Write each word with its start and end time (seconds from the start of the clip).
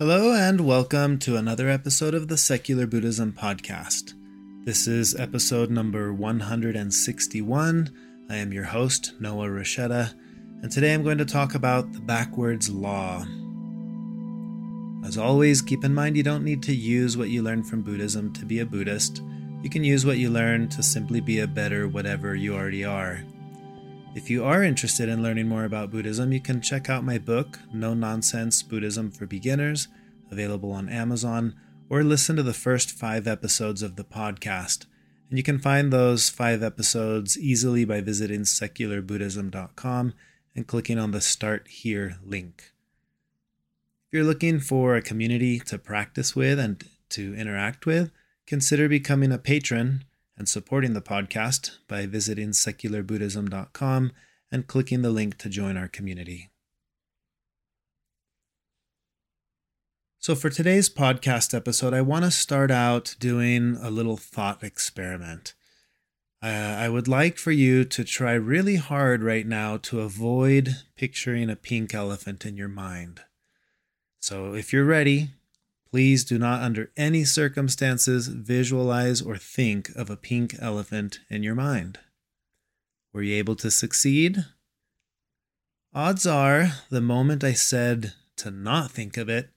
Hello, 0.00 0.32
and 0.32 0.60
welcome 0.60 1.18
to 1.18 1.34
another 1.34 1.68
episode 1.68 2.14
of 2.14 2.28
the 2.28 2.36
Secular 2.36 2.86
Buddhism 2.86 3.32
Podcast. 3.32 4.14
This 4.64 4.86
is 4.86 5.18
episode 5.18 5.72
number 5.72 6.14
161. 6.14 7.90
I 8.30 8.36
am 8.36 8.52
your 8.52 8.62
host, 8.62 9.14
Noah 9.18 9.48
Rasheta, 9.48 10.14
and 10.62 10.70
today 10.70 10.94
I'm 10.94 11.02
going 11.02 11.18
to 11.18 11.24
talk 11.24 11.56
about 11.56 11.92
the 11.92 11.98
backwards 11.98 12.70
law. 12.70 13.26
As 15.04 15.18
always, 15.18 15.60
keep 15.60 15.82
in 15.82 15.94
mind 15.94 16.16
you 16.16 16.22
don't 16.22 16.44
need 16.44 16.62
to 16.62 16.72
use 16.72 17.16
what 17.16 17.30
you 17.30 17.42
learn 17.42 17.64
from 17.64 17.82
Buddhism 17.82 18.32
to 18.34 18.46
be 18.46 18.60
a 18.60 18.66
Buddhist. 18.66 19.20
You 19.64 19.68
can 19.68 19.82
use 19.82 20.06
what 20.06 20.18
you 20.18 20.30
learn 20.30 20.68
to 20.68 20.80
simply 20.80 21.20
be 21.20 21.40
a 21.40 21.48
better 21.48 21.88
whatever 21.88 22.36
you 22.36 22.54
already 22.54 22.84
are. 22.84 23.24
If 24.14 24.30
you 24.30 24.44
are 24.44 24.64
interested 24.64 25.08
in 25.08 25.22
learning 25.22 25.48
more 25.48 25.64
about 25.64 25.90
Buddhism, 25.90 26.32
you 26.32 26.40
can 26.40 26.60
check 26.60 26.88
out 26.88 27.04
my 27.04 27.18
book, 27.18 27.58
No 27.72 27.94
Nonsense 27.94 28.62
Buddhism 28.62 29.10
for 29.10 29.26
Beginners, 29.26 29.86
available 30.30 30.72
on 30.72 30.88
Amazon, 30.88 31.54
or 31.88 32.02
listen 32.02 32.34
to 32.36 32.42
the 32.42 32.54
first 32.54 32.90
five 32.90 33.26
episodes 33.26 33.82
of 33.82 33.96
the 33.96 34.04
podcast. 34.04 34.86
And 35.28 35.38
you 35.38 35.44
can 35.44 35.58
find 35.58 35.92
those 35.92 36.30
five 36.30 36.62
episodes 36.62 37.38
easily 37.38 37.84
by 37.84 38.00
visiting 38.00 38.40
secularbuddhism.com 38.40 40.14
and 40.56 40.66
clicking 40.66 40.98
on 40.98 41.10
the 41.12 41.20
Start 41.20 41.68
Here 41.68 42.16
link. 42.24 42.72
If 44.06 44.16
you're 44.16 44.24
looking 44.24 44.58
for 44.58 44.96
a 44.96 45.02
community 45.02 45.60
to 45.60 45.78
practice 45.78 46.34
with 46.34 46.58
and 46.58 46.82
to 47.10 47.34
interact 47.34 47.84
with, 47.84 48.10
consider 48.46 48.88
becoming 48.88 49.32
a 49.32 49.38
patron 49.38 50.04
and 50.38 50.48
supporting 50.48 50.94
the 50.94 51.02
podcast 51.02 51.78
by 51.88 52.06
visiting 52.06 52.50
secularbuddhism.com 52.50 54.12
and 54.50 54.66
clicking 54.66 55.02
the 55.02 55.10
link 55.10 55.36
to 55.38 55.48
join 55.48 55.76
our 55.76 55.88
community. 55.88 56.50
So, 60.20 60.34
for 60.34 60.50
today's 60.50 60.88
podcast 60.88 61.54
episode, 61.54 61.94
I 61.94 62.00
want 62.00 62.24
to 62.24 62.30
start 62.30 62.70
out 62.70 63.14
doing 63.18 63.76
a 63.80 63.90
little 63.90 64.16
thought 64.16 64.62
experiment. 64.62 65.54
Uh, 66.42 66.46
I 66.46 66.88
would 66.88 67.08
like 67.08 67.36
for 67.36 67.50
you 67.50 67.84
to 67.84 68.04
try 68.04 68.32
really 68.32 68.76
hard 68.76 69.22
right 69.22 69.46
now 69.46 69.76
to 69.78 70.00
avoid 70.00 70.76
picturing 70.96 71.50
a 71.50 71.56
pink 71.56 71.94
elephant 71.94 72.46
in 72.46 72.56
your 72.56 72.68
mind. 72.68 73.22
So, 74.20 74.54
if 74.54 74.72
you're 74.72 74.84
ready, 74.84 75.30
Please 75.90 76.24
do 76.24 76.38
not, 76.38 76.62
under 76.62 76.90
any 76.96 77.24
circumstances, 77.24 78.28
visualize 78.28 79.22
or 79.22 79.36
think 79.36 79.88
of 79.90 80.10
a 80.10 80.16
pink 80.16 80.54
elephant 80.60 81.20
in 81.30 81.42
your 81.42 81.54
mind. 81.54 81.98
Were 83.12 83.22
you 83.22 83.36
able 83.36 83.56
to 83.56 83.70
succeed? 83.70 84.44
Odds 85.94 86.26
are, 86.26 86.72
the 86.90 87.00
moment 87.00 87.42
I 87.42 87.54
said 87.54 88.12
to 88.36 88.50
not 88.50 88.90
think 88.90 89.16
of 89.16 89.30
it, 89.30 89.50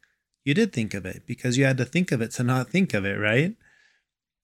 you 0.45 0.53
did 0.53 0.71
think 0.71 0.93
of 0.93 1.05
it 1.05 1.23
because 1.27 1.57
you 1.57 1.65
had 1.65 1.77
to 1.77 1.85
think 1.85 2.11
of 2.11 2.21
it 2.21 2.31
to 2.31 2.43
not 2.43 2.69
think 2.69 2.93
of 2.93 3.05
it, 3.05 3.19
right? 3.19 3.55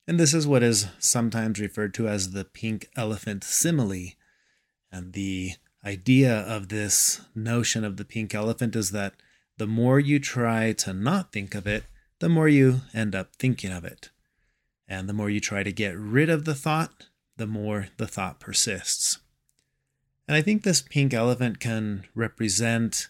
And 0.08 0.20
this 0.20 0.34
is 0.34 0.46
what 0.46 0.64
is 0.64 0.88
sometimes 1.00 1.60
referred 1.60 1.94
to 1.96 2.08
as 2.08 2.32
the 2.32 2.46
pink 2.46 2.90
elephant 2.96 3.44
simile. 3.44 4.12
And 4.92 5.14
the 5.14 5.52
idea 5.86 6.40
of 6.42 6.70
this 6.70 7.22
notion 7.34 7.84
of 7.84 7.98
the 7.98 8.06
pink 8.06 8.36
elephant 8.36 8.76
is 8.76 8.92
that 8.92 9.14
the 9.58 9.68
more 9.68 10.00
you 10.00 10.20
try 10.20 10.72
to 10.74 10.94
not 10.94 11.32
think 11.32 11.56
of 11.56 11.68
it, 11.68 11.84
the 12.20 12.30
more 12.30 12.48
you 12.48 12.82
end 12.94 13.16
up 13.16 13.36
thinking 13.36 13.72
of 13.72 13.84
it. 13.84 14.12
And 14.88 15.10
the 15.10 15.14
more 15.14 15.30
you 15.30 15.40
try 15.40 15.64
to 15.64 15.72
get 15.72 15.98
rid 15.98 16.30
of 16.30 16.46
the 16.46 16.56
thought, 16.56 17.08
the 17.36 17.48
more 17.48 17.88
the 17.98 18.08
thought 18.08 18.40
persists. 18.40 19.20
And 20.28 20.36
I 20.36 20.42
think 20.42 20.64
this 20.64 20.82
pink 20.82 21.14
elephant 21.14 21.60
can 21.60 22.06
represent, 22.16 23.10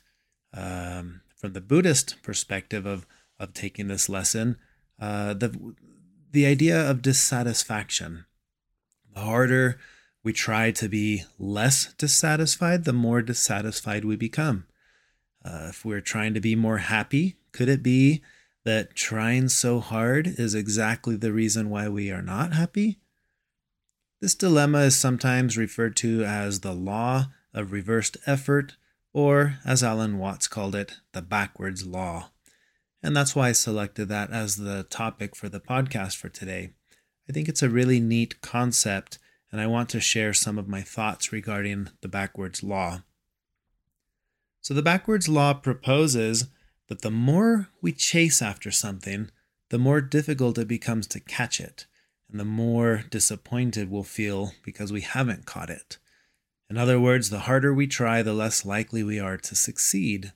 um, 0.53 1.22
from 1.36 1.53
the 1.53 1.62
Buddhist 1.62 2.22
perspective 2.23 2.86
of, 2.86 3.06
of 3.40 3.53
taking 3.53 3.88
this 3.88 4.09
lesson, 4.09 4.58
uh, 5.00 5.34
the, 5.34 5.75
the 6.31 6.45
idea 6.45 6.90
of 6.90 7.02
dissatisfaction. 7.02 8.25
The 9.14 9.22
harder 9.22 9.80
we 10.23 10.34
try 10.34 10.72
to 10.72 10.90
be 10.90 11.24
less 11.40 11.94
dissatisfied, 11.94 12.84
the 12.84 12.94
more 12.94 13.22
dissatisfied 13.22 14.03
we 14.03 14.16
become. 14.16 14.66
Uh, 15.47 15.68
if 15.69 15.85
we're 15.85 16.02
trying 16.02 16.34
to 16.34 16.41
be 16.41 16.56
more 16.56 16.80
happy, 16.80 17.38
could 17.53 17.69
it 17.69 17.81
be 17.81 18.22
that 18.66 18.96
trying 18.96 19.47
so 19.47 19.80
hard 19.80 20.28
is 20.28 20.53
exactly 20.53 21.16
the 21.16 21.31
reason 21.31 21.69
why 21.69 21.88
we 21.88 22.12
are 22.12 22.22
not 22.22 22.52
happy? 22.52 23.00
This 24.19 24.36
dilemma 24.36 24.80
is 24.80 24.97
sometimes 24.97 25.57
referred 25.57 25.96
to 25.97 26.25
as 26.25 26.59
the 26.59 26.74
law 26.74 27.28
of 27.53 27.72
reversed 27.72 28.18
effort, 28.25 28.75
or 29.13 29.59
as 29.63 29.84
Alan 29.84 30.18
Watts 30.18 30.50
called 30.50 30.75
it, 30.75 30.96
the 31.13 31.22
backwards 31.22 31.86
law. 31.86 32.31
And 33.02 33.16
that's 33.16 33.36
why 33.36 33.50
I 33.50 33.53
selected 33.53 34.09
that 34.09 34.31
as 34.31 34.57
the 34.57 34.84
topic 34.84 35.34
for 35.34 35.47
the 35.47 35.62
podcast 35.62 36.18
for 36.18 36.28
today. 36.28 36.72
I 37.30 37.31
think 37.31 37.47
it's 37.47 37.63
a 37.63 37.69
really 37.69 38.02
neat 38.02 38.41
concept, 38.41 39.18
and 39.50 39.62
I 39.62 39.68
want 39.68 39.88
to 39.90 40.02
share 40.02 40.34
some 40.34 40.57
of 40.57 40.68
my 40.68 40.81
thoughts 40.81 41.31
regarding 41.31 41.90
the 42.02 42.09
backwards 42.09 42.63
law. 42.63 43.03
So 44.67 44.73
the 44.73 44.81
backwards 44.81 45.29
law 45.29 45.53
proposes 45.53 46.50
that 46.89 47.01
the 47.01 47.09
more 47.09 47.69
we 47.81 47.94
chase 47.94 48.41
after 48.41 48.69
something, 48.69 49.31
the 49.69 49.78
more 49.78 50.01
difficult 50.01 50.57
it 50.57 50.67
becomes 50.67 51.07
to 51.07 51.22
catch 51.22 51.61
it, 51.61 51.85
and 52.29 52.38
the 52.38 52.44
more 52.44 53.06
disappointed 53.09 53.89
we'll 53.89 54.03
feel 54.03 54.51
because 54.66 54.91
we 54.91 55.00
haven't 55.00 55.45
caught 55.45 55.69
it. 55.69 56.00
In 56.69 56.77
other 56.77 57.00
words, 57.00 57.29
the 57.29 57.47
harder 57.47 57.73
we 57.73 57.88
try, 57.88 58.22
the 58.22 58.33
less 58.33 58.66
likely 58.66 59.03
we 59.03 59.22
are 59.22 59.38
to 59.38 59.56
succeed. 59.56 60.33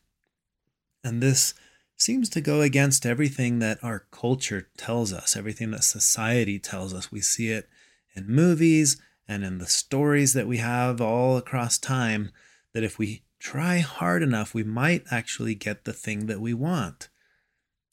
And 1.04 1.22
this 1.22 1.54
seems 1.98 2.30
to 2.30 2.40
go 2.40 2.62
against 2.62 3.06
everything 3.06 3.60
that 3.60 3.84
our 3.84 4.06
culture 4.12 4.70
tells 4.78 5.12
us, 5.12 5.36
everything 5.36 5.72
that 5.72 5.84
society 5.84 6.58
tells 6.58 6.94
us. 6.94 7.12
We 7.12 7.20
see 7.20 7.50
it 7.50 7.68
in 8.16 8.28
movies 8.28 8.96
and 9.28 9.44
in 9.44 9.58
the 9.58 9.68
stories 9.68 10.32
that 10.36 10.48
we 10.48 10.60
have 10.60 11.02
all 11.02 11.36
across 11.36 11.78
time 11.78 12.32
that 12.74 12.86
if 12.86 12.98
we 12.98 13.24
try 13.42 13.80
hard 13.80 14.22
enough, 14.22 14.54
we 14.54 14.64
might 14.64 15.04
actually 15.10 15.56
get 15.56 15.84
the 15.84 15.94
thing 15.94 16.28
that 16.28 16.40
we 16.40 16.54
want. 16.54 17.10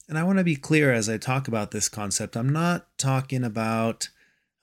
And 0.07 0.19
I 0.19 0.23
want 0.23 0.39
to 0.39 0.45
be 0.45 0.57
clear 0.57 0.93
as 0.93 1.09
I 1.09 1.17
talk 1.17 1.49
about 1.49 1.71
this 1.71 1.89
concept, 1.89 2.37
I'm 2.37 2.51
not 2.51 2.87
talking 2.99 3.43
about 3.43 4.11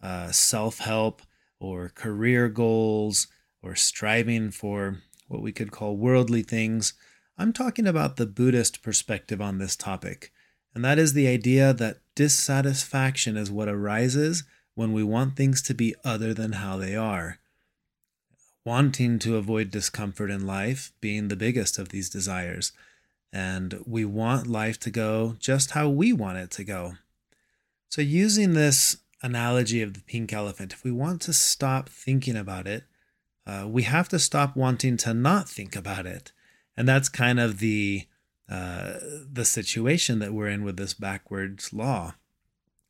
uh, 0.01 0.31
self 0.31 0.77
help 0.77 1.23
or 1.59 1.89
career 1.89 2.47
goals 2.49 3.27
or 3.63 3.75
striving 3.75 4.51
for 4.51 4.99
what 5.27 5.41
we 5.41 5.51
could 5.51 5.71
call 5.71 5.97
worldly 5.97 6.43
things. 6.43 6.93
I'm 7.37 7.51
talking 7.51 7.87
about 7.87 8.15
the 8.15 8.27
Buddhist 8.27 8.81
perspective 8.83 9.41
on 9.41 9.57
this 9.57 9.75
topic, 9.75 10.31
and 10.73 10.85
that 10.85 10.99
is 10.99 11.13
the 11.13 11.27
idea 11.27 11.73
that 11.73 11.97
dissatisfaction 12.15 13.35
is 13.35 13.51
what 13.51 13.67
arises 13.67 14.43
when 14.75 14.93
we 14.93 15.03
want 15.03 15.35
things 15.35 15.61
to 15.63 15.73
be 15.73 15.95
other 16.03 16.33
than 16.33 16.53
how 16.53 16.77
they 16.77 16.95
are 16.95 17.39
wanting 18.65 19.19
to 19.19 19.37
avoid 19.37 19.69
discomfort 19.69 20.31
in 20.31 20.45
life 20.45 20.91
being 20.99 21.27
the 21.27 21.35
biggest 21.35 21.77
of 21.77 21.89
these 21.89 22.09
desires. 22.09 22.71
And 23.31 23.83
we 23.85 24.03
want 24.03 24.47
life 24.47 24.79
to 24.81 24.91
go 24.91 25.35
just 25.39 25.71
how 25.71 25.87
we 25.87 26.11
want 26.11 26.39
it 26.39 26.51
to 26.51 26.63
go. 26.63 26.93
So, 27.89 28.01
using 28.01 28.53
this 28.53 28.97
analogy 29.21 29.81
of 29.81 29.93
the 29.93 30.01
pink 30.01 30.33
elephant, 30.33 30.73
if 30.73 30.83
we 30.83 30.91
want 30.91 31.21
to 31.23 31.33
stop 31.33 31.89
thinking 31.89 32.35
about 32.35 32.65
it, 32.67 32.85
uh, 33.45 33.65
we 33.67 33.83
have 33.83 34.09
to 34.09 34.19
stop 34.19 34.55
wanting 34.55 34.97
to 34.97 35.13
not 35.13 35.47
think 35.47 35.75
about 35.75 36.05
it. 36.05 36.31
And 36.75 36.87
that's 36.87 37.09
kind 37.09 37.39
of 37.39 37.59
the 37.59 38.07
uh, 38.49 38.93
the 39.31 39.45
situation 39.45 40.19
that 40.19 40.33
we're 40.33 40.47
in 40.47 40.63
with 40.63 40.77
this 40.77 40.93
backwards 40.93 41.73
law. 41.73 42.13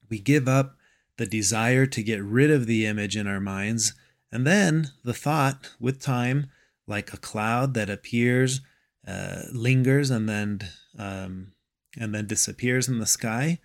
We 0.09 0.19
give 0.19 0.47
up 0.47 0.75
the 1.17 1.25
desire 1.25 1.85
to 1.85 2.03
get 2.03 2.21
rid 2.21 2.51
of 2.51 2.65
the 2.65 2.85
image 2.85 3.15
in 3.15 3.25
our 3.25 3.39
minds 3.39 3.93
and 4.35 4.45
then 4.45 4.91
the 5.01 5.13
thought, 5.13 5.71
with 5.79 6.01
time, 6.01 6.47
like 6.87 7.13
a 7.13 7.17
cloud 7.17 7.73
that 7.75 7.89
appears, 7.89 8.59
uh, 9.07 9.43
lingers, 9.53 10.09
and 10.09 10.27
then 10.27 10.59
um, 10.99 11.53
and 11.97 12.13
then 12.13 12.27
disappears 12.27 12.89
in 12.89 12.99
the 12.99 13.05
sky, 13.05 13.59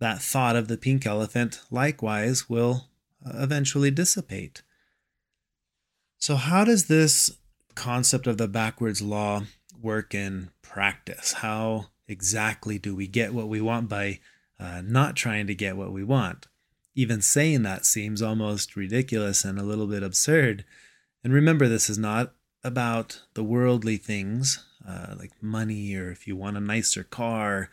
that 0.00 0.22
thought 0.22 0.56
of 0.56 0.66
the 0.66 0.78
pink 0.78 1.04
elephant 1.04 1.60
likewise 1.70 2.48
will 2.48 2.88
uh, 3.22 3.32
eventually 3.34 3.90
dissipate. 3.90 4.62
So, 6.16 6.36
how 6.36 6.64
does 6.64 6.86
this 6.86 7.36
concept 7.74 8.26
of 8.26 8.38
the 8.38 8.48
backwards 8.48 9.02
law 9.02 9.42
work 9.78 10.14
in 10.14 10.48
practice? 10.62 11.34
How 11.34 11.88
exactly 12.06 12.78
do 12.78 12.96
we 12.96 13.08
get 13.08 13.34
what 13.34 13.48
we 13.48 13.60
want 13.60 13.90
by 13.90 14.20
uh, 14.58 14.80
not 14.82 15.16
trying 15.16 15.46
to 15.48 15.54
get 15.54 15.76
what 15.76 15.92
we 15.92 16.02
want? 16.02 16.46
Even 16.98 17.22
saying 17.22 17.62
that 17.62 17.86
seems 17.86 18.20
almost 18.20 18.74
ridiculous 18.74 19.44
and 19.44 19.56
a 19.56 19.62
little 19.62 19.86
bit 19.86 20.02
absurd. 20.02 20.64
And 21.22 21.32
remember, 21.32 21.68
this 21.68 21.88
is 21.88 21.96
not 21.96 22.34
about 22.64 23.22
the 23.34 23.44
worldly 23.44 23.98
things 23.98 24.64
uh, 24.86 25.14
like 25.16 25.30
money 25.40 25.94
or 25.94 26.10
if 26.10 26.26
you 26.26 26.34
want 26.34 26.56
a 26.56 26.60
nicer 26.60 27.04
car. 27.04 27.70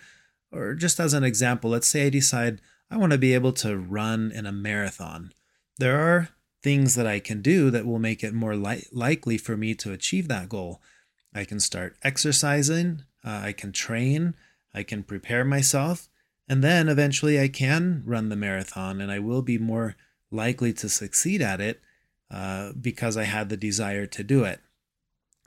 Or 0.52 0.76
just 0.76 1.00
as 1.00 1.16
an 1.16 1.24
example, 1.24 1.72
let's 1.72 1.88
say 1.88 2.06
I 2.06 2.10
decide 2.12 2.62
I 2.92 2.98
want 2.98 3.14
to 3.14 3.18
be 3.18 3.34
able 3.34 3.54
to 3.54 3.76
run 3.76 4.32
in 4.32 4.46
a 4.46 4.52
marathon. 4.52 5.32
There 5.80 6.00
are 6.00 6.30
things 6.62 6.94
that 6.94 7.08
I 7.08 7.20
can 7.20 7.42
do 7.42 7.72
that 7.72 7.88
will 7.88 7.98
make 7.98 8.24
it 8.24 8.32
more 8.32 8.56
li- 8.56 8.86
likely 8.92 9.40
for 9.40 9.58
me 9.58 9.74
to 9.74 9.92
achieve 9.92 10.28
that 10.28 10.50
goal. 10.50 10.84
I 11.34 11.46
can 11.46 11.60
start 11.60 11.98
exercising, 12.04 13.06
uh, 13.26 13.42
I 13.46 13.54
can 13.54 13.72
train, 13.72 14.36
I 14.72 14.84
can 14.84 15.02
prepare 15.02 15.44
myself, 15.44 16.10
and 16.48 16.64
then 16.64 16.90
eventually 16.90 17.40
I 17.40 17.48
can 17.48 18.04
run 18.06 18.30
the 18.30 18.36
marathon 18.36 19.02
and 19.02 19.12
I 19.12 19.20
will 19.20 19.42
be 19.42 19.58
more 19.58 19.96
likely 20.32 20.74
to 20.74 20.90
succeed 20.90 21.42
at 21.42 21.60
it 21.60 21.82
uh, 22.30 22.74
because 22.80 23.18
I 23.18 23.24
had 23.24 23.50
the 23.50 23.58
desire 23.58 24.06
to 24.08 24.24
do 24.24 24.44
it. 24.44 24.60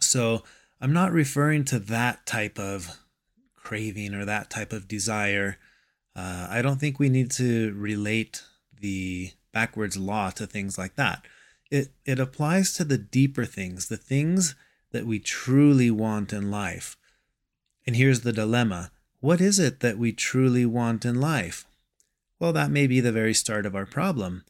So 0.00 0.42
I'm 0.80 0.92
not 0.92 1.12
referring 1.12 1.64
to 1.66 1.78
that 1.80 2.26
type 2.26 2.58
of 2.58 2.98
craving 3.56 4.14
or 4.14 4.24
that 4.24 4.50
type 4.50 4.72
of 4.72 4.88
desire. 4.88 5.58
Uh, 6.16 6.46
I 6.50 6.62
don't 6.62 6.80
think 6.80 6.98
we 6.98 7.08
need 7.08 7.30
to 7.32 7.74
relate 7.74 8.42
the 8.80 9.32
backwards 9.52 9.96
law 9.96 10.30
to 10.30 10.46
things 10.46 10.78
like 10.78 10.96
that. 10.96 11.24
It, 11.70 11.88
it 12.04 12.18
applies 12.18 12.72
to 12.74 12.84
the 12.84 12.98
deeper 12.98 13.44
things, 13.44 13.88
the 13.88 13.96
things 13.96 14.54
that 14.92 15.06
we 15.06 15.18
truly 15.18 15.90
want 15.90 16.32
in 16.32 16.50
life. 16.50 16.96
And 17.86 17.94
here's 17.94 18.20
the 18.20 18.32
dilemma 18.32 18.90
what 19.20 19.40
is 19.40 19.58
it 19.58 19.80
that 19.80 19.98
we 19.98 20.12
truly 20.12 20.64
want 20.64 21.04
in 21.04 21.20
life? 21.20 21.64
Well, 22.38 22.52
that 22.52 22.70
may 22.70 22.86
be 22.86 23.00
the 23.00 23.12
very 23.12 23.34
start 23.34 23.66
of 23.66 23.74
our 23.74 23.86
problem. 23.86 24.44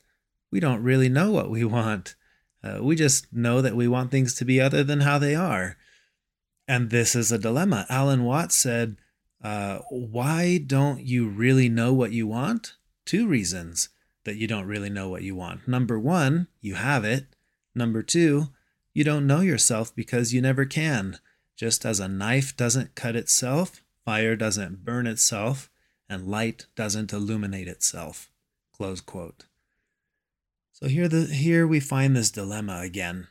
We 0.51 0.61
don't 0.61 0.83
really 0.83 1.09
know 1.09 1.31
what 1.31 1.51
we 1.51 1.65
want. 1.79 2.15
Uh, 2.63 2.79
we 2.83 2.97
just 2.97 3.33
know 3.33 3.63
that 3.63 3.77
we 3.77 3.89
want 3.89 4.11
things 4.11 4.35
to 4.35 4.45
be 4.45 4.61
other 4.61 4.83
than 4.83 5.01
how 5.01 5.19
they 5.19 5.35
are. 5.35 5.77
And 6.67 6.91
this 6.91 7.15
is 7.15 7.33
a 7.33 7.39
dilemma. 7.39 7.87
Alan 7.89 8.25
Watts 8.25 8.55
said, 8.55 8.97
uh, 9.43 9.79
Why 9.91 10.59
don't 10.59 11.01
you 11.01 11.29
really 11.29 11.69
know 11.69 11.95
what 11.95 12.13
you 12.13 12.27
want? 12.27 12.75
Two 13.07 13.27
reasons 13.27 13.89
that 14.25 14.37
you 14.37 14.47
don't 14.47 14.67
really 14.67 14.91
know 14.91 15.09
what 15.09 15.23
you 15.23 15.35
want. 15.35 15.67
Number 15.67 15.99
one, 15.99 16.49
you 16.61 16.75
have 16.75 17.05
it. 17.05 17.27
Number 17.75 18.03
two, 18.03 18.49
you 18.93 19.05
don't 19.05 19.27
know 19.27 19.41
yourself 19.41 19.95
because 19.95 20.35
you 20.35 20.43
never 20.43 20.67
can. 20.67 21.19
Just 21.57 21.87
as 21.87 22.01
a 22.01 22.09
knife 22.09 22.55
doesn't 22.57 22.95
cut 22.95 23.17
itself, 23.17 23.83
fire 24.09 24.37
doesn't 24.37 24.87
burn 24.87 25.07
itself, 25.07 25.69
and 26.09 26.27
light 26.27 26.65
doesn't 26.75 27.13
illuminate 27.13 27.69
itself. 27.69 28.31
Close 28.75 29.03
quote. 29.03 29.45
So 30.73 30.89
here, 30.89 31.09
the, 31.09 31.27
here 31.27 31.67
we 31.67 31.79
find 31.79 32.17
this 32.17 32.31
dilemma 32.31 32.81
again. 32.81 33.27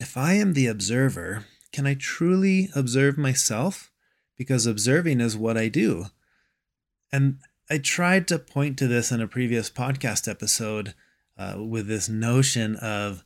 If 0.00 0.16
I 0.16 0.32
am 0.32 0.54
the 0.54 0.66
observer, 0.66 1.44
can 1.70 1.86
I 1.86 1.94
truly 1.94 2.70
observe 2.74 3.16
myself? 3.16 3.92
Because 4.36 4.66
observing 4.66 5.20
is 5.20 5.36
what 5.36 5.56
I 5.56 5.68
do. 5.68 6.06
And 7.12 7.38
I 7.70 7.78
tried 7.78 8.26
to 8.26 8.40
point 8.40 8.76
to 8.78 8.88
this 8.88 9.12
in 9.12 9.20
a 9.20 9.28
previous 9.28 9.70
podcast 9.70 10.28
episode 10.28 10.94
uh, 11.38 11.58
with 11.58 11.86
this 11.86 12.08
notion 12.08 12.74
of 12.74 13.22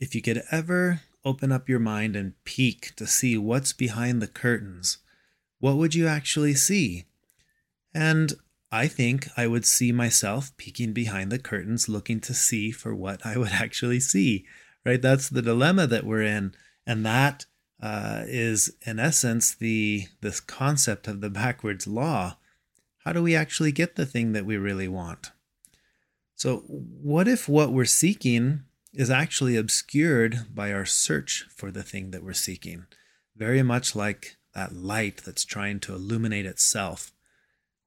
if 0.00 0.16
you 0.16 0.22
could 0.22 0.42
ever 0.50 1.02
open 1.24 1.52
up 1.52 1.68
your 1.68 1.78
mind 1.78 2.16
and 2.16 2.34
peek 2.42 2.96
to 2.96 3.06
see 3.06 3.38
what's 3.38 3.72
behind 3.72 4.20
the 4.20 4.26
curtains, 4.26 4.98
what 5.60 5.76
would 5.76 5.94
you 5.94 6.08
actually 6.08 6.54
see? 6.54 7.04
And 7.94 8.32
I 8.72 8.86
think 8.86 9.28
I 9.36 9.46
would 9.46 9.66
see 9.66 9.92
myself 9.92 10.56
peeking 10.56 10.92
behind 10.92 11.30
the 11.30 11.38
curtains 11.38 11.88
looking 11.88 12.20
to 12.20 12.34
see 12.34 12.70
for 12.70 12.94
what 12.94 13.24
I 13.24 13.36
would 13.36 13.52
actually 13.52 14.00
see, 14.00 14.44
right? 14.84 15.00
That's 15.00 15.28
the 15.28 15.42
dilemma 15.42 15.86
that 15.86 16.04
we're 16.04 16.22
in. 16.22 16.54
And 16.86 17.04
that 17.04 17.46
uh, 17.82 18.24
is, 18.26 18.72
in 18.86 18.98
essence, 18.98 19.54
the 19.54 20.06
this 20.20 20.40
concept 20.40 21.08
of 21.08 21.20
the 21.20 21.30
backwards 21.30 21.86
law. 21.86 22.36
How 23.04 23.12
do 23.12 23.22
we 23.22 23.34
actually 23.34 23.72
get 23.72 23.96
the 23.96 24.06
thing 24.06 24.32
that 24.32 24.44
we 24.44 24.56
really 24.56 24.88
want? 24.88 25.32
So, 26.34 26.58
what 26.68 27.28
if 27.28 27.48
what 27.48 27.72
we're 27.72 27.84
seeking 27.84 28.64
is 28.92 29.10
actually 29.10 29.56
obscured 29.56 30.54
by 30.54 30.72
our 30.72 30.84
search 30.84 31.46
for 31.54 31.70
the 31.70 31.82
thing 31.82 32.10
that 32.10 32.22
we're 32.22 32.32
seeking? 32.34 32.86
Very 33.36 33.62
much 33.62 33.96
like 33.96 34.36
that 34.54 34.74
light 34.74 35.22
that's 35.24 35.44
trying 35.44 35.80
to 35.80 35.94
illuminate 35.94 36.46
itself 36.46 37.12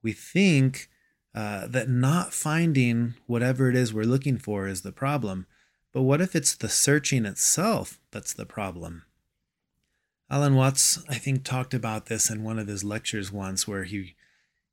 we 0.04 0.12
think 0.12 0.90
uh, 1.34 1.66
that 1.68 1.90
not 1.90 2.34
finding 2.34 3.16
whatever 3.26 3.70
it 3.70 3.76
is 3.76 3.94
we're 3.94 4.04
looking 4.04 4.38
for 4.38 4.68
is 4.68 4.82
the 4.82 4.92
problem. 4.92 5.48
But 5.92 6.04
what 6.04 6.22
if 6.22 6.36
it's 6.36 6.56
the 6.56 6.70
searching 6.70 7.26
itself 7.26 8.00
that's 8.12 8.34
the 8.34 8.46
problem? 8.46 9.04
Alan 10.30 10.56
Watts, 10.56 11.04
I 11.10 11.16
think, 11.16 11.44
talked 11.44 11.74
about 11.74 12.08
this 12.08 12.30
in 12.30 12.44
one 12.44 12.60
of 12.60 12.68
his 12.68 12.84
lectures 12.84 13.32
once, 13.32 13.68
where 13.68 13.84
he 13.84 14.16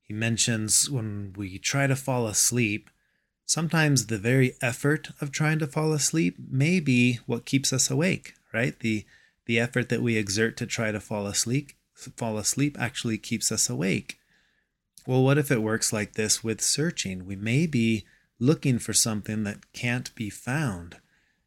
he 0.01 0.13
mentions 0.13 0.89
when 0.89 1.33
we 1.37 1.57
try 1.57 1.87
to 1.87 1.95
fall 1.95 2.27
asleep, 2.27 2.89
sometimes 3.45 4.07
the 4.07 4.17
very 4.17 4.55
effort 4.61 5.09
of 5.21 5.31
trying 5.31 5.59
to 5.59 5.67
fall 5.67 5.93
asleep 5.93 6.35
may 6.49 6.79
be 6.79 7.19
what 7.27 7.45
keeps 7.45 7.71
us 7.71 7.89
awake, 7.89 8.33
right? 8.53 8.77
The 8.79 9.05
the 9.45 9.59
effort 9.59 9.89
that 9.89 10.01
we 10.01 10.17
exert 10.17 10.57
to 10.57 10.65
try 10.65 10.91
to 10.91 10.99
fall 10.99 11.27
asleep 11.27 11.73
fall 11.93 12.37
asleep 12.37 12.77
actually 12.79 13.17
keeps 13.17 13.51
us 13.51 13.69
awake. 13.69 14.17
Well, 15.07 15.23
what 15.23 15.37
if 15.37 15.51
it 15.51 15.63
works 15.63 15.91
like 15.91 16.13
this 16.13 16.43
with 16.43 16.61
searching? 16.61 17.25
We 17.25 17.35
may 17.35 17.65
be 17.67 18.05
looking 18.39 18.79
for 18.79 18.93
something 18.93 19.43
that 19.43 19.71
can't 19.73 20.13
be 20.15 20.29
found. 20.29 20.97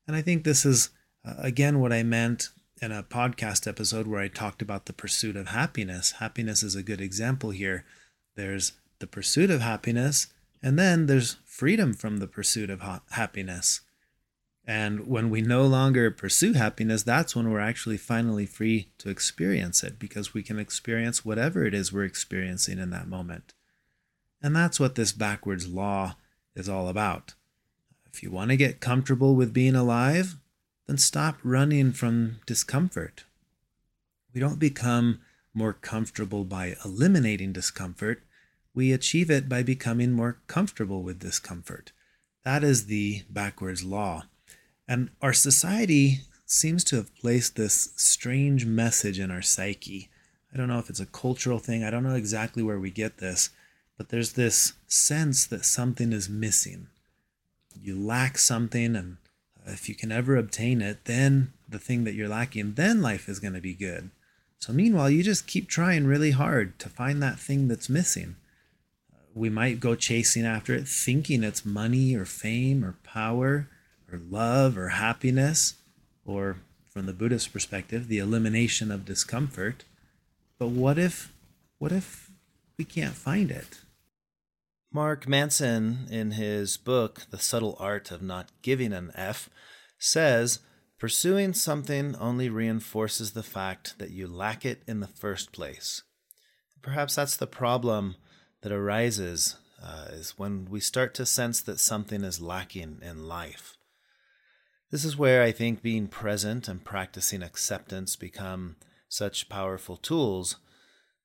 And 0.06 0.17
I 0.17 0.23
think 0.23 0.44
this 0.44 0.64
is, 0.64 0.91
uh, 1.25 1.35
again, 1.38 1.81
what 1.81 1.93
I 1.93 2.02
meant 2.02 2.50
in 2.82 2.93
a 2.93 3.02
podcast 3.02 3.67
episode 3.67 4.06
where 4.06 4.20
I 4.20 4.29
talked 4.29 4.61
about 4.61 4.87
the 4.87 4.93
pursuit 4.93 5.37
of 5.37 5.49
happiness. 5.49 6.12
Happiness 6.12 6.62
is 6.62 6.75
a 6.75 6.82
good 6.82 7.00
example 7.00 7.50
here. 7.50 7.85
There's 8.37 8.73
the 8.99 9.06
pursuit 9.06 9.50
of 9.50 9.61
happiness, 9.61 10.29
and 10.62 10.79
then 10.79 11.06
there's 11.06 11.37
freedom 11.44 11.94
from 11.94 12.19
the 12.19 12.26
pursuit 12.26 12.70
of 12.70 12.81
ha- 12.81 13.02
happiness. 13.11 13.81
And 14.66 15.06
when 15.06 15.28
we 15.28 15.43
no 15.43 15.66
longer 15.66 16.11
pursue 16.11 16.55
happiness, 16.55 17.02
that's 17.02 17.37
when 17.37 17.50
we're 17.50 17.61
actually 17.61 17.99
finally 17.99 18.46
free 18.46 18.88
to 18.99 19.11
experience 19.11 19.82
it 19.82 19.99
because 19.99 20.32
we 20.32 20.43
can 20.43 20.58
experience 20.58 21.25
whatever 21.25 21.66
it 21.66 21.75
is 21.75 21.93
we're 21.93 22.05
experiencing 22.05 22.78
in 22.78 22.90
that 22.90 23.08
moment. 23.08 23.52
And 24.43 24.56
that's 24.56 24.81
what 24.81 24.94
this 24.94 25.12
backwards 25.12 25.69
law 25.69 26.16
is 26.55 26.69
all 26.69 26.88
about. 26.88 27.34
If 28.11 28.22
you 28.22 28.31
want 28.31 28.50
to 28.50 28.56
get 28.56 28.81
comfortable 28.81 29.34
with 29.34 29.52
being 29.52 29.75
alive, 29.75 30.37
then 30.87 30.99
stop 30.99 31.37
running 31.43 31.93
from 31.93 32.37
discomfort. 32.46 33.25
We 34.32 34.40
don't 34.40 34.58
become 34.58 35.20
more 35.52 35.72
comfortable 35.72 36.44
by 36.44 36.75
eliminating 36.84 37.52
discomfort. 37.52 38.22
We 38.75 38.93
achieve 38.93 39.31
it 39.31 39.49
by 39.49 39.62
becoming 39.62 40.12
more 40.12 40.38
comfortable 40.46 41.02
with 41.02 41.20
discomfort. 41.20 41.93
That 42.44 42.64
is 42.64 42.87
the 42.87 43.22
backwards 43.31 43.84
law. 43.84 44.25
And 44.87 45.11
our 45.23 45.33
society 45.33 46.21
seems 46.47 46.85
to 46.85 46.97
have 46.97 47.15
placed 47.17 47.57
this 47.57 47.91
strange 47.97 48.67
message 48.67 49.19
in 49.19 49.31
our 49.31 49.43
psyche. 49.43 50.11
I 50.53 50.57
don't 50.57 50.69
know 50.69 50.79
if 50.79 50.91
it's 50.91 51.01
a 51.01 51.07
cultural 51.07 51.59
thing, 51.59 51.83
I 51.83 51.91
don't 51.91 52.05
know 52.05 52.15
exactly 52.15 52.63
where 52.63 52.79
we 52.79 52.91
get 52.91 53.19
this, 53.19 53.51
but 53.97 54.11
there's 54.11 54.35
this 54.35 54.75
sense 54.87 55.47
that 55.47 55.64
something 55.64 56.12
is 56.12 56.29
missing. 56.29 56.88
You 57.81 57.99
lack 57.99 58.38
something, 58.38 58.95
and 58.95 59.17
if 59.67 59.88
you 59.88 59.95
can 59.95 60.12
ever 60.12 60.37
obtain 60.37 60.81
it, 60.81 61.07
then 61.07 61.53
the 61.69 61.79
thing 61.79 62.05
that 62.05 62.14
you're 62.14 62.29
lacking, 62.29 62.75
then 62.75 63.03
life 63.03 63.29
is 63.29 63.41
going 63.41 63.55
to 63.55 63.61
be 63.61 63.75
good. 63.75 64.11
So, 64.59 64.73
meanwhile, 64.73 65.11
you 65.11 65.23
just 65.23 65.47
keep 65.47 65.69
trying 65.69 66.07
really 66.07 66.31
hard 66.31 66.79
to 66.79 66.88
find 66.88 67.23
that 67.23 67.38
thing 67.38 67.69
that's 67.69 67.88
missing. 67.88 68.37
We 69.35 69.50
might 69.50 69.81
go 69.81 69.95
chasing 69.95 70.47
after 70.47 70.73
it, 70.75 70.87
thinking 70.87 71.43
it's 71.43 71.67
money 71.67 72.14
or 72.14 72.25
fame 72.25 72.85
or 72.85 72.95
power 73.03 73.69
or 74.14 74.21
love 74.30 74.78
or 74.78 74.90
happiness, 74.90 75.75
or 76.25 76.56
from 76.88 77.06
the 77.06 77.12
Buddhist 77.12 77.52
perspective, 77.52 78.09
the 78.09 78.18
elimination 78.18 78.90
of 78.90 79.04
discomfort. 79.04 79.85
But 80.59 80.68
what 80.68 80.99
if 80.99 81.33
what 81.78 81.92
if 81.92 82.30
we 82.78 82.85
can't 82.85 83.14
find 83.14 83.50
it? 83.50 83.80
Mark 84.92 85.26
Manson, 85.26 86.06
in 86.09 86.33
his 86.33 86.76
book, 86.76 87.23
The 87.30 87.38
Subtle 87.38 87.76
Art 87.80 88.12
of 88.12 88.23
Not 88.23 88.50
Giving 88.62 88.92
an 88.92 89.11
F, 89.16 89.50
says 89.99 90.61
pursuing 90.99 91.52
something 91.52 92.14
only 92.16 92.49
reinforces 92.49 93.33
the 93.33 93.42
fact 93.42 93.99
that 93.99 94.12
you 94.12 94.28
lack 94.28 94.64
it 94.64 94.83
in 94.87 95.00
the 95.00 95.09
first 95.09 95.50
place. 95.50 96.04
Perhaps 96.80 97.16
that's 97.16 97.37
the 97.37 97.49
problem 97.49 98.14
that 98.61 98.71
arises 98.71 99.56
uh, 99.83 100.06
is 100.12 100.38
when 100.38 100.66
we 100.71 100.80
start 100.80 101.12
to 101.14 101.26
sense 101.26 101.61
that 101.61 101.80
something 101.80 102.23
is 102.23 102.40
lacking 102.40 103.00
in 103.02 103.26
life. 103.26 103.76
This 104.91 105.05
is 105.05 105.17
where 105.17 105.43
I 105.43 105.50
think 105.50 105.83
being 105.83 106.07
present 106.07 106.69
and 106.69 106.85
practicing 106.85 107.43
acceptance 107.43 108.17
become 108.17 108.76
such 109.09 109.49
powerful 109.49 109.97
tools. 109.97 110.57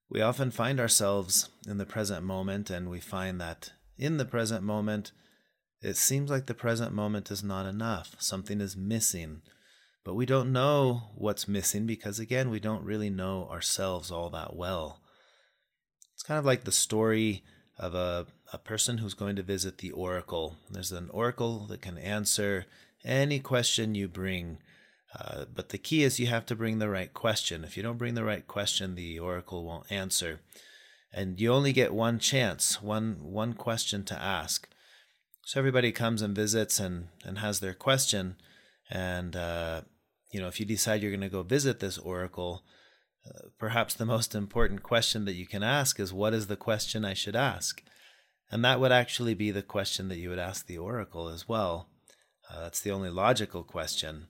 We 0.09 0.21
often 0.21 0.49
find 0.49 0.79
ourselves 0.79 1.49
in 1.67 1.77
the 1.77 1.85
present 1.85 2.25
moment, 2.25 2.69
and 2.69 2.89
we 2.89 2.99
find 2.99 3.39
that 3.41 3.71
in 3.97 4.17
the 4.17 4.25
present 4.25 4.63
moment, 4.63 5.11
it 5.81 5.97
seems 5.97 6.29
like 6.29 6.47
the 6.47 6.53
present 6.53 6.93
moment 6.93 7.29
is 7.29 7.43
not 7.43 7.65
enough. 7.65 8.15
Something 8.19 8.59
is 8.59 8.75
missing. 8.75 9.41
But 10.03 10.15
we 10.15 10.25
don't 10.25 10.51
know 10.51 11.11
what's 11.15 11.47
missing 11.47 11.85
because, 11.85 12.19
again, 12.19 12.49
we 12.49 12.59
don't 12.59 12.83
really 12.83 13.09
know 13.09 13.47
ourselves 13.51 14.09
all 14.09 14.29
that 14.31 14.55
well. 14.55 15.01
It's 16.13 16.23
kind 16.23 16.39
of 16.39 16.45
like 16.45 16.63
the 16.63 16.71
story 16.71 17.43
of 17.77 17.93
a, 17.93 18.27
a 18.51 18.57
person 18.57 18.97
who's 18.97 19.13
going 19.13 19.35
to 19.35 19.43
visit 19.43 19.77
the 19.77 19.91
oracle. 19.91 20.57
There's 20.69 20.91
an 20.91 21.09
oracle 21.11 21.67
that 21.67 21.81
can 21.81 21.97
answer 21.97 22.65
any 23.05 23.39
question 23.39 23.95
you 23.95 24.07
bring. 24.07 24.59
Uh, 25.17 25.45
but 25.53 25.69
the 25.69 25.77
key 25.77 26.03
is 26.03 26.19
you 26.19 26.27
have 26.27 26.45
to 26.45 26.55
bring 26.55 26.79
the 26.79 26.89
right 26.89 27.13
question. 27.13 27.63
If 27.63 27.75
you 27.75 27.83
don't 27.83 27.97
bring 27.97 28.13
the 28.13 28.23
right 28.23 28.45
question, 28.47 28.95
the 28.95 29.19
oracle 29.19 29.63
won't 29.65 29.91
answer. 29.91 30.41
and 31.11 31.39
you 31.39 31.51
only 31.51 31.73
get 31.73 31.93
one 31.93 32.19
chance, 32.19 32.81
one 32.81 33.17
one 33.21 33.53
question 33.53 34.03
to 34.05 34.21
ask. 34.21 34.67
So 35.45 35.59
everybody 35.59 35.91
comes 35.91 36.21
and 36.21 36.35
visits 36.35 36.79
and 36.79 37.07
and 37.25 37.39
has 37.39 37.59
their 37.59 37.73
question, 37.73 38.35
and 38.89 39.35
uh, 39.35 39.81
you 40.31 40.39
know 40.39 40.47
if 40.47 40.59
you 40.59 40.65
decide 40.65 41.01
you're 41.01 41.11
going 41.11 41.21
to 41.21 41.29
go 41.29 41.43
visit 41.43 41.79
this 41.79 41.97
oracle, 41.97 42.63
uh, 43.27 43.49
perhaps 43.57 43.93
the 43.95 44.05
most 44.05 44.35
important 44.35 44.83
question 44.83 45.25
that 45.25 45.33
you 45.33 45.47
can 45.47 45.63
ask 45.63 45.99
is, 45.99 46.13
"What 46.13 46.33
is 46.33 46.47
the 46.47 46.55
question 46.55 47.03
I 47.03 47.13
should 47.15 47.35
ask?" 47.35 47.81
And 48.51 48.63
that 48.65 48.79
would 48.79 48.91
actually 48.91 49.35
be 49.35 49.51
the 49.51 49.61
question 49.61 50.07
that 50.09 50.17
you 50.17 50.29
would 50.29 50.39
ask 50.39 50.65
the 50.65 50.77
oracle 50.77 51.27
as 51.27 51.47
well. 51.47 51.88
Uh, 52.49 52.61
that's 52.61 52.81
the 52.81 52.91
only 52.91 53.09
logical 53.09 53.63
question, 53.63 54.27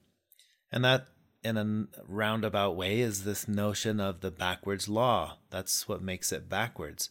and 0.70 0.84
that 0.84 1.06
in 1.42 1.56
a 1.56 1.86
roundabout 2.06 2.76
way 2.76 3.00
is 3.00 3.24
this 3.24 3.48
notion 3.48 3.98
of 3.98 4.20
the 4.20 4.30
backwards 4.30 4.88
law. 4.88 5.38
That's 5.50 5.88
what 5.88 6.02
makes 6.02 6.32
it 6.32 6.48
backwards. 6.48 7.08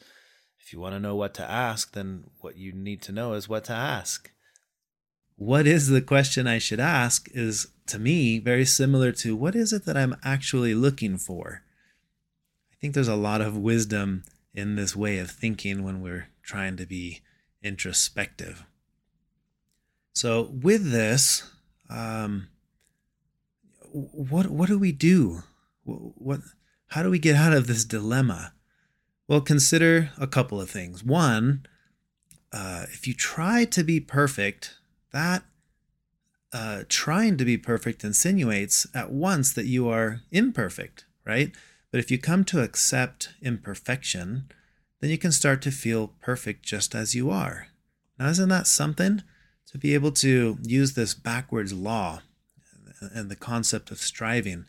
If 0.60 0.72
you 0.72 0.80
want 0.80 0.94
to 0.94 1.00
know 1.00 1.16
what 1.16 1.34
to 1.36 1.50
ask, 1.50 1.94
then 1.94 2.26
what 2.42 2.58
you 2.58 2.72
need 2.72 3.02
to 3.04 3.12
know 3.12 3.34
is 3.34 3.50
what 3.50 3.64
to 3.66 3.74
ask. 3.74 4.32
What 5.36 5.66
is 5.66 5.88
the 5.88 6.02
question 6.02 6.46
I 6.46 6.60
should 6.60 6.80
ask 6.80 7.28
is, 7.34 7.68
to 7.88 7.98
me, 7.98 8.40
very 8.40 8.66
similar 8.66 9.12
to 9.14 9.36
what 9.36 9.56
is 9.56 9.74
it 9.74 9.86
that 9.86 9.98
I'm 9.98 10.18
actually 10.24 10.76
looking 10.76 11.18
for? 11.18 11.64
I 12.72 12.76
think 12.80 12.94
there's 12.94 13.08
a 13.08 13.16
lot 13.16 13.42
of 13.42 13.58
wisdom 13.58 14.26
in 14.54 14.76
this 14.76 14.96
way 14.96 15.18
of 15.18 15.32
thinking 15.32 15.84
when 15.84 16.02
we're 16.02 16.28
trying 16.44 16.78
to 16.78 16.86
be 16.86 17.22
introspective. 17.64 18.66
So, 20.14 20.50
with 20.52 20.92
this, 20.92 21.44
um, 21.90 22.50
what 23.92 24.48
what 24.48 24.68
do 24.68 24.78
we 24.78 24.92
do? 24.92 25.44
What 25.84 26.42
how 26.90 27.04
do 27.04 27.10
we 27.10 27.20
get 27.20 27.36
out 27.36 27.54
of 27.54 27.68
this 27.68 27.86
dilemma? 27.86 28.54
Well, 29.28 29.42
consider 29.42 30.12
a 30.18 30.28
couple 30.28 30.60
of 30.60 30.70
things. 30.70 31.04
One, 31.04 31.66
uh, 32.52 32.86
if 32.92 33.08
you 33.08 33.14
try 33.14 33.66
to 33.66 33.84
be 33.84 34.00
perfect, 34.00 34.78
that 35.12 35.44
uh, 36.52 36.84
trying 36.90 37.38
to 37.38 37.46
be 37.46 37.58
perfect 37.58 38.04
insinuates 38.04 38.88
at 38.94 39.12
once 39.12 39.54
that 39.54 39.66
you 39.66 39.88
are 39.88 40.22
imperfect, 40.32 41.06
right? 41.26 41.52
But 41.92 42.00
if 42.00 42.10
you 42.10 42.18
come 42.18 42.44
to 42.46 42.64
accept 42.64 43.30
imperfection, 43.42 44.50
then 45.00 45.10
you 45.10 45.18
can 45.18 45.32
start 45.32 45.62
to 45.64 45.72
feel 45.72 46.14
perfect 46.22 46.64
just 46.66 46.96
as 46.96 47.16
you 47.16 47.30
are. 47.30 47.68
Now, 48.18 48.30
isn't 48.30 48.50
that 48.50 48.68
something? 48.68 49.22
To 49.72 49.78
be 49.78 49.94
able 49.94 50.12
to 50.14 50.58
use 50.64 50.94
this 50.94 51.14
backwards 51.14 51.74
law 51.74 52.22
and 53.14 53.30
the 53.30 53.36
concept 53.36 53.92
of 53.92 54.00
striving. 54.00 54.66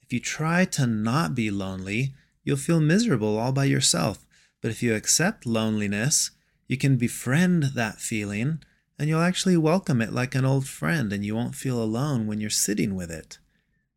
If 0.00 0.12
you 0.12 0.20
try 0.20 0.64
to 0.66 0.86
not 0.86 1.34
be 1.34 1.50
lonely, 1.50 2.14
you'll 2.44 2.56
feel 2.56 2.80
miserable 2.80 3.36
all 3.38 3.52
by 3.52 3.64
yourself. 3.64 4.24
But 4.62 4.70
if 4.70 4.82
you 4.82 4.94
accept 4.94 5.44
loneliness, 5.44 6.30
you 6.68 6.76
can 6.76 6.96
befriend 6.96 7.64
that 7.74 7.98
feeling 7.98 8.62
and 8.98 9.08
you'll 9.08 9.20
actually 9.20 9.56
welcome 9.56 10.00
it 10.00 10.12
like 10.12 10.34
an 10.34 10.44
old 10.44 10.68
friend 10.68 11.12
and 11.12 11.24
you 11.24 11.34
won't 11.34 11.56
feel 11.56 11.82
alone 11.82 12.26
when 12.26 12.40
you're 12.40 12.50
sitting 12.50 12.94
with 12.94 13.10
it. 13.10 13.38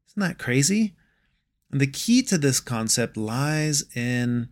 Isn't 0.09 0.21
that 0.21 0.39
crazy? 0.39 0.95
And 1.71 1.79
the 1.79 1.87
key 1.87 2.23
to 2.23 2.37
this 2.37 2.59
concept 2.59 3.15
lies 3.15 3.83
in 3.95 4.49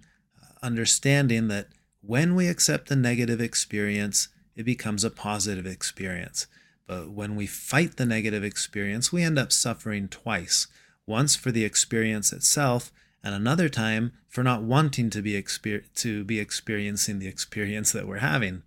understanding 0.61 1.47
that 1.47 1.69
when 2.01 2.35
we 2.35 2.47
accept 2.47 2.91
a 2.91 2.95
negative 2.95 3.41
experience, 3.41 4.27
it 4.55 4.63
becomes 4.63 5.03
a 5.03 5.09
positive 5.09 5.65
experience. 5.65 6.47
But 6.87 7.11
when 7.11 7.35
we 7.35 7.47
fight 7.47 7.97
the 7.97 8.05
negative 8.05 8.43
experience, 8.43 9.11
we 9.11 9.23
end 9.23 9.39
up 9.39 9.51
suffering 9.51 10.07
twice 10.07 10.67
once 11.07 11.35
for 11.35 11.51
the 11.51 11.65
experience 11.65 12.31
itself, 12.33 12.91
and 13.23 13.33
another 13.33 13.69
time 13.69 14.13
for 14.27 14.43
not 14.43 14.63
wanting 14.63 15.09
to 15.11 15.21
be, 15.21 15.33
exper- 15.33 15.83
to 15.95 16.23
be 16.23 16.39
experiencing 16.39 17.19
the 17.19 17.27
experience 17.27 17.91
that 17.91 18.07
we're 18.07 18.19
having. 18.19 18.63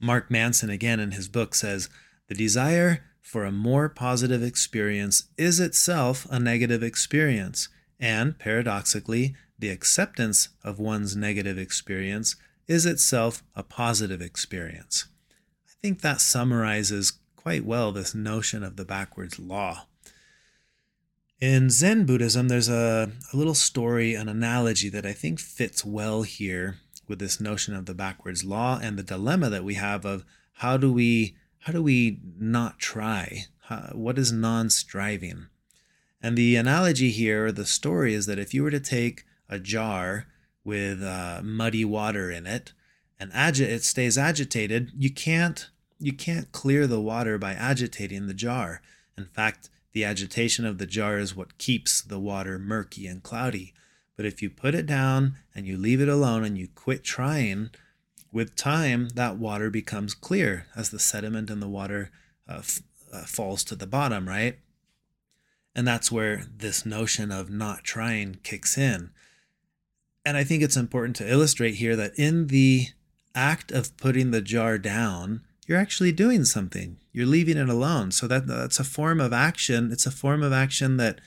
Mark 0.00 0.30
Manson, 0.30 0.70
again 0.70 1.00
in 1.00 1.12
his 1.12 1.28
book, 1.28 1.54
says 1.54 1.88
the 2.28 2.34
desire 2.34 3.04
for 3.20 3.44
a 3.44 3.52
more 3.52 3.88
positive 3.88 4.42
experience 4.42 5.24
is 5.36 5.60
itself 5.60 6.26
a 6.30 6.38
negative 6.38 6.82
experience, 6.82 7.68
and 7.98 8.38
paradoxically, 8.38 9.34
the 9.58 9.70
acceptance 9.70 10.50
of 10.62 10.78
one's 10.78 11.16
negative 11.16 11.58
experience 11.58 12.36
is 12.68 12.86
itself 12.86 13.42
a 13.56 13.62
positive 13.62 14.20
experience 14.20 15.06
I 15.66 15.80
think 15.80 16.00
that 16.00 16.20
summarizes 16.20 17.18
quite 17.36 17.64
well 17.64 17.92
this 17.92 18.14
notion 18.14 18.64
of 18.64 18.74
the 18.76 18.84
backwards 18.84 19.38
law. 19.38 19.86
In 21.40 21.70
Zen 21.70 22.04
Buddhism, 22.04 22.48
there's 22.48 22.68
a, 22.68 23.12
a 23.32 23.36
little 23.36 23.54
story, 23.54 24.14
an 24.14 24.28
analogy 24.28 24.88
that 24.88 25.06
I 25.06 25.12
think 25.12 25.38
fits 25.38 25.84
well 25.84 26.22
here 26.22 26.78
with 27.06 27.20
this 27.20 27.40
notion 27.40 27.76
of 27.76 27.86
the 27.86 27.94
backwards 27.94 28.44
law 28.44 28.80
and 28.82 28.98
the 28.98 29.04
dilemma 29.04 29.48
that 29.50 29.62
we 29.62 29.74
have 29.74 30.04
of 30.04 30.24
how 30.54 30.76
do 30.76 30.92
we 30.92 31.36
how 31.60 31.72
do 31.72 31.82
we 31.82 32.20
not 32.38 32.80
try? 32.80 33.44
How, 33.62 33.92
what 33.92 34.18
is 34.18 34.32
non-striving? 34.32 35.46
And 36.20 36.36
the 36.36 36.56
analogy 36.56 37.10
here, 37.10 37.52
the 37.52 37.66
story, 37.66 38.14
is 38.14 38.26
that 38.26 38.38
if 38.38 38.52
you 38.52 38.64
were 38.64 38.70
to 38.72 38.80
take 38.80 39.24
a 39.48 39.58
jar 39.58 40.26
with 40.68 41.02
uh, 41.02 41.40
muddy 41.42 41.82
water 41.82 42.30
in 42.30 42.46
it 42.46 42.74
and 43.18 43.32
agi- 43.32 43.62
it 43.62 43.82
stays 43.82 44.18
agitated, 44.18 44.92
you 44.94 45.10
can't 45.10 45.70
you 45.98 46.12
can't 46.12 46.52
clear 46.52 46.86
the 46.86 47.00
water 47.00 47.38
by 47.38 47.54
agitating 47.54 48.26
the 48.26 48.34
jar. 48.34 48.82
In 49.16 49.24
fact, 49.24 49.70
the 49.92 50.04
agitation 50.04 50.66
of 50.66 50.76
the 50.76 50.86
jar 50.86 51.18
is 51.18 51.34
what 51.34 51.56
keeps 51.56 52.02
the 52.02 52.20
water 52.20 52.58
murky 52.58 53.06
and 53.08 53.22
cloudy. 53.22 53.72
But 54.14 54.26
if 54.26 54.42
you 54.42 54.50
put 54.50 54.76
it 54.76 54.86
down 54.86 55.36
and 55.54 55.66
you 55.66 55.78
leave 55.78 56.02
it 56.02 56.08
alone 56.08 56.44
and 56.44 56.58
you 56.58 56.68
quit 56.68 57.02
trying, 57.02 57.70
with 58.30 58.54
time 58.54 59.08
that 59.14 59.38
water 59.38 59.70
becomes 59.70 60.14
clear 60.14 60.66
as 60.76 60.90
the 60.90 61.00
sediment 61.00 61.50
in 61.50 61.60
the 61.60 61.68
water 61.68 62.10
uh, 62.48 62.58
f- 62.58 62.82
uh, 63.12 63.22
falls 63.22 63.64
to 63.64 63.74
the 63.74 63.86
bottom, 63.86 64.28
right? 64.28 64.58
And 65.74 65.88
that's 65.88 66.12
where 66.12 66.44
this 66.54 66.84
notion 66.84 67.32
of 67.32 67.50
not 67.50 67.82
trying 67.82 68.38
kicks 68.44 68.76
in. 68.76 69.10
And 70.28 70.36
I 70.36 70.44
think 70.44 70.62
it's 70.62 70.76
important 70.76 71.16
to 71.16 71.32
illustrate 71.32 71.76
here 71.76 71.96
that 71.96 72.12
in 72.18 72.48
the 72.48 72.88
act 73.34 73.72
of 73.72 73.96
putting 73.96 74.30
the 74.30 74.42
jar 74.42 74.76
down, 74.76 75.40
you're 75.66 75.78
actually 75.78 76.12
doing 76.12 76.44
something. 76.44 76.98
You're 77.12 77.24
leaving 77.24 77.56
it 77.56 77.70
alone. 77.70 78.10
So 78.10 78.28
that 78.28 78.46
that's 78.46 78.78
a 78.78 78.84
form 78.84 79.22
of 79.22 79.32
action. 79.32 79.90
It's 79.90 80.04
a 80.04 80.10
form 80.10 80.42
of 80.42 80.52
action 80.52 80.98
that 80.98 81.22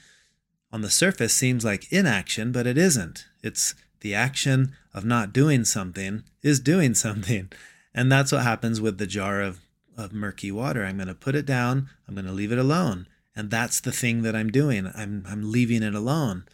on 0.72 0.82
the 0.82 0.92
surface 0.92 1.34
seems 1.34 1.66
like 1.66 1.92
inaction, 1.92 2.52
but 2.52 2.68
it 2.68 2.78
isn't. 2.78 3.26
It's 3.42 3.74
the 4.02 4.14
action 4.14 4.74
of 4.94 5.04
not 5.04 5.34
doing 5.34 5.66
something 5.66 6.24
is 6.44 6.60
doing 6.60 6.94
something. 6.94 7.52
And 7.96 8.12
that's 8.12 8.32
what 8.32 8.44
happens 8.44 8.80
with 8.80 9.00
the 9.00 9.08
jar 9.08 9.42
of, 9.42 9.62
of 9.98 10.14
murky 10.14 10.52
water. 10.52 10.86
I'm 10.86 10.98
going 10.98 11.08
to 11.08 11.16
put 11.16 11.34
it 11.34 11.48
down, 11.48 11.90
I'm 12.08 12.14
going 12.14 12.28
to 12.28 12.32
leave 12.32 12.52
it 12.52 12.60
alone. 12.60 13.08
And 13.36 13.50
that's 13.50 13.80
the 13.80 13.92
thing 13.92 14.22
that 14.22 14.36
I'm 14.36 14.52
doing. 14.52 14.92
I'm, 14.96 15.26
I'm 15.28 15.52
leaving 15.52 15.82
it 15.82 15.96
alone. 15.96 16.46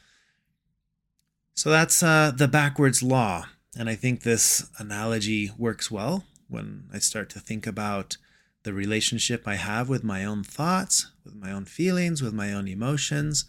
So 1.57 1.71
that's 1.71 2.03
uh, 2.03 2.31
the 2.35 2.47
backwards 2.47 3.01
law. 3.01 3.47
And 3.75 3.89
I 3.89 3.95
think 3.95 4.21
this 4.21 4.69
analogy 4.77 5.49
works 5.57 5.89
well 5.89 6.23
when 6.47 6.83
I 6.93 6.99
start 6.99 7.31
to 7.31 7.39
think 7.39 7.65
about 7.65 8.17
the 8.61 8.73
relationship 8.73 9.47
I 9.47 9.55
have 9.55 9.89
with 9.89 10.03
my 10.03 10.23
own 10.23 10.43
thoughts, 10.43 11.09
with 11.25 11.33
my 11.33 11.51
own 11.51 11.65
feelings, 11.65 12.21
with 12.21 12.31
my 12.31 12.53
own 12.53 12.67
emotions, 12.67 13.45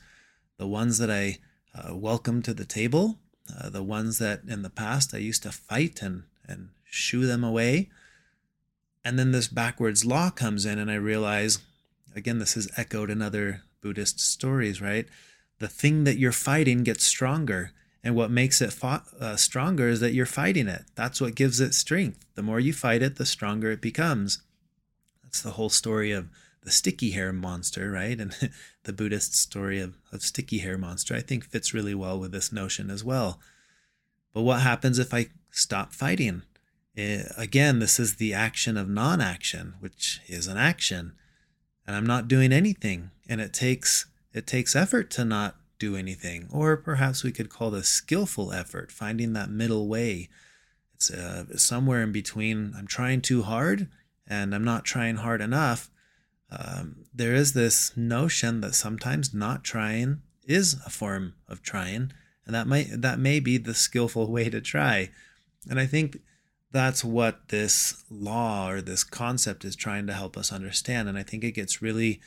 the 0.57 0.67
ones 0.67 0.97
that 0.97 1.11
I 1.11 1.37
uh, 1.75 1.95
welcome 1.95 2.41
to 2.45 2.55
the 2.55 2.65
table, 2.65 3.19
uh, 3.55 3.69
the 3.69 3.83
ones 3.83 4.17
that 4.21 4.41
in 4.49 4.63
the 4.63 4.71
past 4.71 5.13
I 5.15 5.19
used 5.19 5.43
to 5.43 5.53
fight 5.53 6.01
and, 6.01 6.23
and 6.47 6.71
shoo 6.85 7.27
them 7.27 7.45
away. 7.45 7.91
And 9.05 9.19
then 9.19 9.33
this 9.33 9.49
backwards 9.49 10.07
law 10.07 10.31
comes 10.31 10.65
in, 10.65 10.79
and 10.79 10.91
I 10.91 10.95
realize 10.95 11.59
again, 12.17 12.39
this 12.39 12.57
is 12.57 12.71
echoed 12.79 13.11
in 13.11 13.21
other 13.21 13.65
Buddhist 13.83 14.19
stories, 14.19 14.81
right? 14.81 15.07
The 15.59 15.69
thing 15.69 16.05
that 16.05 16.17
you're 16.17 16.33
fighting 16.33 16.85
gets 16.85 17.05
stronger. 17.05 17.73
And 18.03 18.15
what 18.15 18.31
makes 18.31 18.63
it 18.63 18.73
fought, 18.73 19.07
uh, 19.21 19.37
stronger 19.37 19.89
is 19.89 20.01
that 20.01 20.15
you're 20.15 20.27
fighting 20.27 20.69
it. 20.69 20.85
That's 20.95 21.21
what 21.21 21.35
gives 21.35 21.61
it 21.61 21.75
strength. 21.75 22.25
The 22.35 22.43
more 22.43 22.61
you 22.61 22.73
fight 22.73 23.03
it, 23.03 23.17
the 23.17 23.27
stronger 23.27 23.71
it 23.73 23.81
becomes. 23.81 24.43
That's 25.23 25.43
the 25.43 25.53
whole 25.53 25.69
story 25.69 26.13
of 26.13 26.29
the 26.63 26.71
sticky 26.71 27.11
hair 27.11 27.33
monster, 27.33 27.91
right? 27.91 28.19
And 28.19 28.37
the 28.85 28.93
Buddhist 28.93 29.35
story 29.35 29.81
of, 29.81 29.97
of 30.13 30.23
sticky 30.23 30.59
hair 30.59 30.79
monster, 30.79 31.15
I 31.15 31.21
think, 31.21 31.45
fits 31.45 31.75
really 31.75 31.95
well 31.95 32.19
with 32.19 32.33
this 32.33 32.53
notion 32.53 32.91
as 32.91 33.03
well. 33.03 33.41
But 34.33 34.43
what 34.43 34.61
happens 34.61 34.99
if 34.99 35.13
I 35.13 35.27
stop 35.51 35.93
fighting? 35.93 36.43
It, 36.95 37.27
eh, 37.27 37.33
again, 37.37 37.79
this 37.79 37.99
is 37.99 38.17
the 38.17 38.35
action 38.35 38.77
of 38.77 38.89
non 38.89 39.21
action, 39.21 39.75
which 39.81 40.21
is 40.29 40.47
an 40.47 40.57
action. 40.57 41.13
And 41.87 41.97
I'm 41.97 42.07
not 42.07 42.29
doing 42.29 42.53
anything. 42.53 43.11
And 43.29 43.41
it 43.41 43.53
takes 43.53 44.07
it 44.33 44.47
takes 44.47 44.77
effort 44.77 45.11
to 45.13 45.25
not 45.25 45.57
do 45.79 45.97
anything. 45.97 46.49
Or 46.51 46.77
perhaps 46.77 47.23
we 47.23 47.33
could 47.33 47.51
call 47.51 47.71
this 47.71 47.89
skillful 47.89 48.53
effort, 48.53 48.91
finding 48.91 49.33
that 49.33 49.51
middle 49.51 49.89
way. 49.89 50.29
It's 50.95 51.11
uh, 51.11 51.57
somewhere 51.57 52.03
in 52.03 52.13
between 52.13 52.75
I'm 52.77 52.87
trying 52.87 53.21
too 53.21 53.43
hard 53.43 53.89
and 54.27 54.55
I'm 54.55 54.65
not 54.65 54.85
trying 54.85 55.17
hard 55.17 55.41
enough. 55.41 55.91
Um, 56.51 57.05
there 57.15 57.35
is 57.35 57.53
this 57.53 57.97
notion 57.97 58.61
that 58.63 58.75
sometimes 58.75 59.35
not 59.35 59.65
trying 59.65 60.23
is 60.47 60.77
a 60.87 60.91
form 60.91 61.35
of 61.47 61.63
trying, 61.63 62.13
And 62.47 62.55
that 62.55 62.67
might 62.67 63.03
that 63.03 63.19
may 63.19 63.39
be 63.39 63.59
the 63.59 63.75
skillful 63.75 64.31
way 64.33 64.51
to 64.51 64.61
try. 64.61 65.11
And 65.69 65.79
I 65.79 65.87
think 65.87 66.19
that's 66.71 67.05
what 67.05 67.49
this 67.49 68.05
law 68.11 68.71
or 68.71 68.81
this 68.81 69.05
concept 69.05 69.65
is 69.65 69.77
trying 69.77 70.07
to 70.07 70.13
help 70.13 70.37
us 70.37 70.53
understand. 70.53 71.09
And 71.09 71.17
I 71.17 71.23
think 71.23 71.45
it 71.45 71.53
gets 71.53 71.83
really 71.83 72.21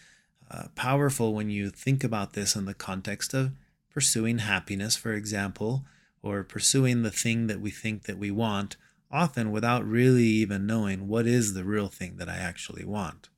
uh, 0.51 0.67
powerful 0.75 1.33
when 1.33 1.49
you 1.49 1.69
think 1.69 2.03
about 2.03 2.33
this 2.33 2.55
in 2.55 2.65
the 2.65 2.73
context 2.73 3.33
of 3.33 3.53
pursuing 3.89 4.39
happiness, 4.39 4.95
for 4.95 5.13
example, 5.13 5.85
or 6.21 6.43
pursuing 6.43 7.03
the 7.03 7.11
thing 7.11 7.47
that 7.47 7.61
we 7.61 7.71
think 7.71 8.03
that 8.03 8.17
we 8.17 8.31
want, 8.31 8.75
often 9.09 9.51
without 9.51 9.85
really 9.85 10.23
even 10.23 10.65
knowing 10.65 11.07
what 11.07 11.25
is 11.25 11.53
the 11.53 11.63
real 11.63 11.87
thing 11.87 12.17
that 12.17 12.29
I 12.29 12.37
actually 12.37 12.85
want. 12.85 13.29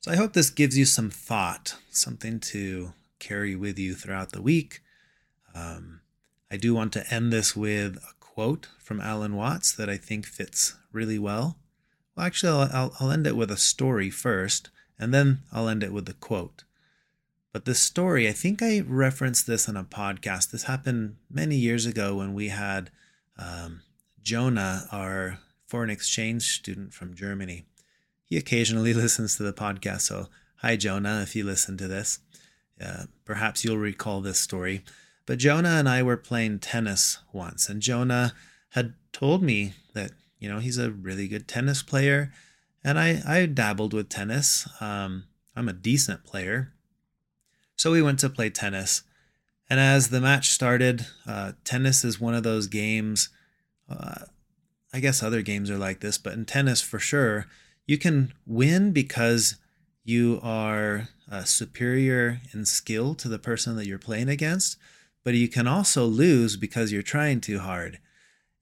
So 0.00 0.10
I 0.10 0.16
hope 0.16 0.32
this 0.32 0.50
gives 0.50 0.78
you 0.78 0.86
some 0.86 1.10
thought, 1.10 1.76
something 1.90 2.40
to 2.40 2.94
carry 3.18 3.54
with 3.54 3.78
you 3.78 3.94
throughout 3.94 4.32
the 4.32 4.42
week. 4.42 4.82
Um, 5.54 6.00
I 6.50 6.56
do 6.56 6.74
want 6.74 6.92
to 6.94 7.14
end 7.14 7.32
this 7.32 7.54
with 7.54 7.96
a 7.96 8.14
quote 8.18 8.68
from 8.78 9.00
Alan 9.00 9.36
Watts 9.36 9.72
that 9.72 9.90
I 9.90 9.98
think 9.98 10.24
fits 10.24 10.76
really 10.90 11.18
well. 11.18 11.58
Well, 12.16 12.26
actually, 12.26 12.52
I'll, 12.52 12.70
I'll, 12.72 12.92
I'll 12.98 13.10
end 13.10 13.26
it 13.26 13.36
with 13.36 13.50
a 13.50 13.56
story 13.56 14.08
first, 14.08 14.70
and 15.00 15.14
then 15.14 15.38
I'll 15.50 15.68
end 15.68 15.82
it 15.82 15.92
with 15.92 16.04
the 16.04 16.12
quote. 16.12 16.64
But 17.52 17.64
this 17.64 17.80
story, 17.80 18.28
I 18.28 18.32
think 18.32 18.62
I 18.62 18.80
referenced 18.80 19.46
this 19.46 19.68
on 19.68 19.76
a 19.76 19.82
podcast. 19.82 20.50
This 20.50 20.64
happened 20.64 21.16
many 21.28 21.56
years 21.56 21.86
ago 21.86 22.16
when 22.16 22.34
we 22.34 22.48
had 22.48 22.90
um, 23.36 23.80
Jonah, 24.22 24.86
our 24.92 25.38
foreign 25.66 25.90
exchange 25.90 26.42
student 26.58 26.92
from 26.92 27.14
Germany. 27.14 27.64
He 28.24 28.36
occasionally 28.36 28.94
listens 28.94 29.36
to 29.36 29.42
the 29.42 29.54
podcast. 29.54 30.02
So, 30.02 30.28
hi, 30.56 30.76
Jonah, 30.76 31.22
if 31.22 31.34
you 31.34 31.44
listen 31.44 31.76
to 31.78 31.88
this. 31.88 32.20
Uh, 32.80 33.04
perhaps 33.24 33.64
you'll 33.64 33.78
recall 33.78 34.20
this 34.20 34.38
story. 34.38 34.84
But 35.26 35.38
Jonah 35.38 35.70
and 35.70 35.88
I 35.88 36.02
were 36.02 36.16
playing 36.16 36.58
tennis 36.58 37.18
once, 37.32 37.68
and 37.68 37.82
Jonah 37.82 38.34
had 38.70 38.94
told 39.12 39.42
me 39.42 39.74
that, 39.94 40.12
you 40.38 40.48
know, 40.48 40.58
he's 40.58 40.78
a 40.78 40.90
really 40.90 41.26
good 41.26 41.46
tennis 41.48 41.82
player. 41.82 42.32
And 42.82 42.98
I, 42.98 43.22
I 43.26 43.46
dabbled 43.46 43.92
with 43.92 44.08
tennis. 44.08 44.68
Um, 44.80 45.24
I'm 45.54 45.68
a 45.68 45.74
decent 45.74 46.24
player. 46.24 46.72
So 47.76 47.92
we 47.92 48.02
went 48.02 48.18
to 48.20 48.30
play 48.30 48.50
tennis. 48.50 49.02
And 49.68 49.78
as 49.78 50.08
the 50.08 50.20
match 50.20 50.50
started, 50.50 51.06
uh, 51.26 51.52
tennis 51.64 52.04
is 52.04 52.20
one 52.20 52.34
of 52.34 52.42
those 52.42 52.66
games. 52.66 53.28
Uh, 53.88 54.24
I 54.92 55.00
guess 55.00 55.22
other 55.22 55.42
games 55.42 55.70
are 55.70 55.78
like 55.78 56.00
this, 56.00 56.18
but 56.18 56.32
in 56.32 56.44
tennis 56.44 56.80
for 56.80 56.98
sure, 56.98 57.46
you 57.86 57.96
can 57.96 58.32
win 58.46 58.92
because 58.92 59.56
you 60.04 60.40
are 60.42 61.08
uh, 61.30 61.44
superior 61.44 62.40
in 62.52 62.64
skill 62.64 63.14
to 63.14 63.28
the 63.28 63.38
person 63.38 63.76
that 63.76 63.86
you're 63.86 63.98
playing 63.98 64.28
against, 64.28 64.76
but 65.22 65.34
you 65.34 65.48
can 65.48 65.68
also 65.68 66.04
lose 66.06 66.56
because 66.56 66.92
you're 66.92 67.02
trying 67.02 67.40
too 67.40 67.60
hard. 67.60 67.98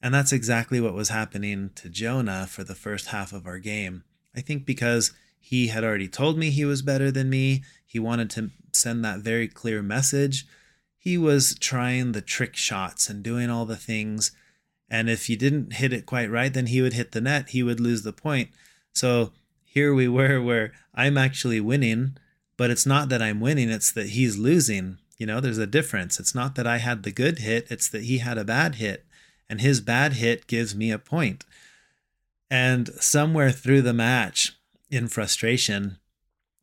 And 0.02 0.14
that's 0.14 0.32
exactly 0.32 0.80
what 0.80 0.94
was 0.94 1.08
happening 1.08 1.70
to 1.76 1.88
Jonah 1.88 2.46
for 2.46 2.62
the 2.62 2.74
first 2.74 3.08
half 3.08 3.32
of 3.32 3.46
our 3.46 3.58
game. 3.58 4.04
I 4.36 4.40
think 4.40 4.66
because 4.66 5.12
he 5.38 5.68
had 5.68 5.84
already 5.84 6.08
told 6.08 6.38
me 6.38 6.50
he 6.50 6.64
was 6.64 6.82
better 6.82 7.10
than 7.10 7.30
me, 7.30 7.62
he 7.86 7.98
wanted 7.98 8.30
to 8.30 8.50
send 8.72 9.04
that 9.04 9.20
very 9.20 9.48
clear 9.48 9.82
message. 9.82 10.46
He 10.98 11.16
was 11.16 11.56
trying 11.58 12.12
the 12.12 12.20
trick 12.20 12.54
shots 12.54 13.08
and 13.08 13.22
doing 13.22 13.48
all 13.50 13.64
the 13.64 13.76
things. 13.76 14.32
And 14.90 15.08
if 15.08 15.28
you 15.28 15.36
didn't 15.36 15.74
hit 15.74 15.92
it 15.92 16.06
quite 16.06 16.30
right, 16.30 16.52
then 16.52 16.66
he 16.66 16.82
would 16.82 16.92
hit 16.92 17.12
the 17.12 17.20
net, 17.20 17.50
he 17.50 17.62
would 17.62 17.80
lose 17.80 18.02
the 18.02 18.12
point. 18.12 18.50
So 18.92 19.32
here 19.64 19.94
we 19.94 20.08
were 20.08 20.40
where 20.40 20.72
I'm 20.94 21.16
actually 21.16 21.60
winning, 21.60 22.16
but 22.56 22.70
it's 22.70 22.86
not 22.86 23.08
that 23.10 23.22
I'm 23.22 23.40
winning, 23.40 23.70
it's 23.70 23.92
that 23.92 24.10
he's 24.10 24.36
losing. 24.36 24.98
You 25.18 25.26
know, 25.26 25.40
there's 25.40 25.58
a 25.58 25.66
difference. 25.66 26.18
It's 26.20 26.34
not 26.34 26.54
that 26.54 26.66
I 26.66 26.78
had 26.78 27.02
the 27.02 27.12
good 27.12 27.40
hit, 27.40 27.66
it's 27.70 27.88
that 27.88 28.04
he 28.04 28.18
had 28.18 28.38
a 28.38 28.44
bad 28.44 28.76
hit. 28.76 29.04
And 29.48 29.60
his 29.60 29.80
bad 29.80 30.14
hit 30.14 30.46
gives 30.46 30.74
me 30.74 30.90
a 30.90 30.98
point. 30.98 31.44
And 32.50 32.88
somewhere 33.00 33.50
through 33.50 33.82
the 33.82 33.92
match, 33.92 34.52
in 34.90 35.08
frustration, 35.08 35.98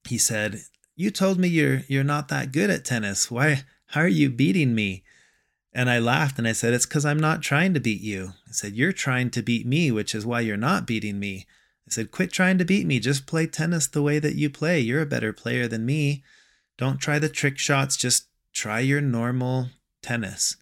he 0.07 0.17
said, 0.17 0.61
you 0.95 1.11
told 1.11 1.37
me 1.37 1.47
you're 1.47 1.81
you're 1.87 2.03
not 2.03 2.29
that 2.29 2.51
good 2.51 2.69
at 2.69 2.85
tennis. 2.85 3.29
Why 3.29 3.63
how 3.87 4.01
are 4.01 4.07
you 4.07 4.29
beating 4.29 4.73
me? 4.73 5.03
And 5.73 5.89
I 5.89 5.99
laughed 5.99 6.39
and 6.39 6.47
I 6.47 6.53
said, 6.53 6.73
It's 6.73 6.85
because 6.85 7.05
I'm 7.05 7.19
not 7.19 7.41
trying 7.41 7.73
to 7.73 7.81
beat 7.81 8.01
you. 8.01 8.31
I 8.47 8.51
said, 8.51 8.75
You're 8.75 8.93
trying 8.93 9.29
to 9.31 9.43
beat 9.43 9.65
me, 9.67 9.91
which 9.91 10.15
is 10.15 10.25
why 10.25 10.39
you're 10.39 10.55
not 10.55 10.87
beating 10.87 11.19
me. 11.19 11.45
I 11.87 11.91
said, 11.91 12.11
Quit 12.11 12.31
trying 12.31 12.57
to 12.59 12.65
beat 12.65 12.87
me. 12.87 12.99
Just 12.99 13.27
play 13.27 13.45
tennis 13.45 13.87
the 13.87 14.01
way 14.01 14.19
that 14.19 14.35
you 14.35 14.49
play. 14.49 14.79
You're 14.79 15.01
a 15.01 15.05
better 15.05 15.33
player 15.33 15.67
than 15.67 15.85
me. 15.85 16.23
Don't 16.77 16.99
try 16.99 17.19
the 17.19 17.29
trick 17.29 17.57
shots. 17.59 17.97
Just 17.97 18.27
try 18.53 18.79
your 18.79 19.01
normal 19.01 19.67
tennis. 20.01 20.55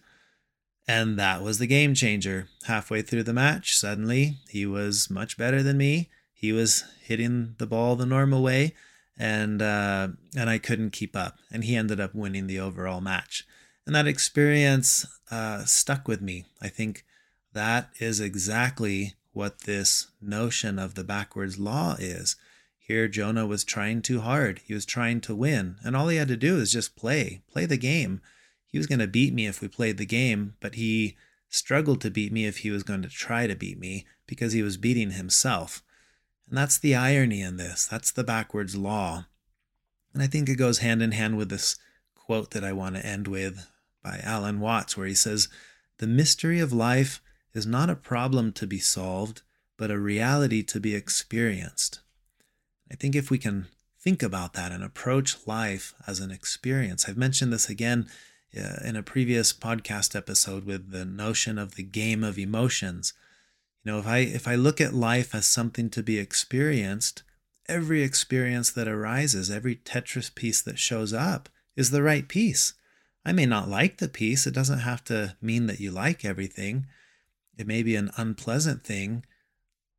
And 0.86 1.18
that 1.18 1.42
was 1.42 1.58
the 1.58 1.66
game 1.66 1.94
changer. 1.94 2.48
Halfway 2.66 3.02
through 3.02 3.22
the 3.22 3.32
match, 3.32 3.76
suddenly 3.76 4.38
he 4.48 4.66
was 4.66 5.08
much 5.10 5.38
better 5.38 5.62
than 5.62 5.78
me. 5.78 6.10
He 6.32 6.52
was 6.52 6.84
hitting 7.02 7.54
the 7.58 7.66
ball 7.66 7.96
the 7.96 8.06
normal 8.06 8.42
way 8.42 8.74
and 9.16 9.62
uh, 9.62 10.08
and 10.36 10.50
I 10.50 10.58
couldn't 10.58 10.90
keep 10.90 11.16
up. 11.16 11.38
And 11.52 11.64
he 11.64 11.76
ended 11.76 12.00
up 12.00 12.14
winning 12.14 12.46
the 12.46 12.60
overall 12.60 13.00
match. 13.00 13.46
And 13.86 13.94
that 13.94 14.06
experience 14.06 15.06
uh, 15.30 15.64
stuck 15.64 16.08
with 16.08 16.20
me. 16.20 16.46
I 16.60 16.68
think 16.68 17.04
that 17.52 17.90
is 17.98 18.20
exactly 18.20 19.14
what 19.32 19.60
this 19.60 20.08
notion 20.20 20.78
of 20.78 20.94
the 20.94 21.04
backwards 21.04 21.58
law 21.58 21.96
is. 21.98 22.36
Here, 22.78 23.08
Jonah 23.08 23.46
was 23.46 23.64
trying 23.64 24.02
too 24.02 24.20
hard. 24.20 24.60
He 24.66 24.74
was 24.74 24.84
trying 24.84 25.20
to 25.22 25.34
win, 25.34 25.76
and 25.82 25.96
all 25.96 26.08
he 26.08 26.16
had 26.18 26.28
to 26.28 26.36
do 26.36 26.58
is 26.58 26.72
just 26.72 26.96
play, 26.96 27.42
play 27.50 27.64
the 27.64 27.78
game. 27.78 28.20
He 28.74 28.78
was 28.78 28.88
going 28.88 28.98
to 28.98 29.06
beat 29.06 29.32
me 29.32 29.46
if 29.46 29.60
we 29.60 29.68
played 29.68 29.98
the 29.98 30.04
game, 30.04 30.56
but 30.58 30.74
he 30.74 31.16
struggled 31.48 32.00
to 32.00 32.10
beat 32.10 32.32
me 32.32 32.44
if 32.44 32.56
he 32.56 32.72
was 32.72 32.82
going 32.82 33.02
to 33.02 33.08
try 33.08 33.46
to 33.46 33.54
beat 33.54 33.78
me 33.78 34.04
because 34.26 34.52
he 34.52 34.64
was 34.64 34.76
beating 34.76 35.12
himself. 35.12 35.80
And 36.48 36.58
that's 36.58 36.76
the 36.76 36.96
irony 36.96 37.40
in 37.40 37.56
this. 37.56 37.86
That's 37.86 38.10
the 38.10 38.24
backwards 38.24 38.74
law. 38.74 39.26
And 40.12 40.24
I 40.24 40.26
think 40.26 40.48
it 40.48 40.56
goes 40.56 40.78
hand 40.78 41.02
in 41.02 41.12
hand 41.12 41.36
with 41.36 41.50
this 41.50 41.76
quote 42.16 42.50
that 42.50 42.64
I 42.64 42.72
want 42.72 42.96
to 42.96 43.06
end 43.06 43.28
with 43.28 43.64
by 44.02 44.18
Alan 44.24 44.58
Watts, 44.58 44.96
where 44.96 45.06
he 45.06 45.14
says, 45.14 45.48
The 45.98 46.08
mystery 46.08 46.58
of 46.58 46.72
life 46.72 47.22
is 47.52 47.66
not 47.68 47.90
a 47.90 47.94
problem 47.94 48.50
to 48.54 48.66
be 48.66 48.80
solved, 48.80 49.42
but 49.76 49.92
a 49.92 50.00
reality 50.00 50.64
to 50.64 50.80
be 50.80 50.96
experienced. 50.96 52.00
I 52.90 52.96
think 52.96 53.14
if 53.14 53.30
we 53.30 53.38
can 53.38 53.68
think 54.00 54.20
about 54.20 54.54
that 54.54 54.72
and 54.72 54.82
approach 54.82 55.46
life 55.46 55.94
as 56.08 56.18
an 56.18 56.32
experience, 56.32 57.08
I've 57.08 57.16
mentioned 57.16 57.52
this 57.52 57.70
again 57.70 58.08
Uh, 58.56 58.76
in 58.84 58.94
a 58.94 59.02
previous 59.02 59.52
podcast 59.52 60.14
episode 60.14 60.64
with 60.64 60.92
the 60.92 61.04
notion 61.04 61.58
of 61.58 61.74
the 61.74 61.82
game 61.82 62.22
of 62.22 62.38
emotions. 62.38 63.12
You 63.82 63.90
know, 63.90 63.98
if 63.98 64.06
I 64.06 64.18
if 64.18 64.46
I 64.46 64.54
look 64.54 64.80
at 64.80 64.94
life 64.94 65.34
as 65.34 65.44
something 65.44 65.90
to 65.90 66.04
be 66.04 66.20
experienced, 66.20 67.24
every 67.68 68.02
experience 68.02 68.70
that 68.70 68.86
arises, 68.86 69.50
every 69.50 69.74
Tetris 69.74 70.32
piece 70.32 70.62
that 70.62 70.78
shows 70.78 71.12
up 71.12 71.48
is 71.74 71.90
the 71.90 72.02
right 72.02 72.28
piece. 72.28 72.74
I 73.24 73.32
may 73.32 73.44
not 73.44 73.68
like 73.68 73.98
the 73.98 74.08
piece. 74.08 74.46
It 74.46 74.54
doesn't 74.54 74.80
have 74.80 75.02
to 75.06 75.36
mean 75.42 75.66
that 75.66 75.80
you 75.80 75.90
like 75.90 76.24
everything. 76.24 76.86
It 77.58 77.66
may 77.66 77.82
be 77.82 77.96
an 77.96 78.12
unpleasant 78.16 78.84
thing, 78.84 79.24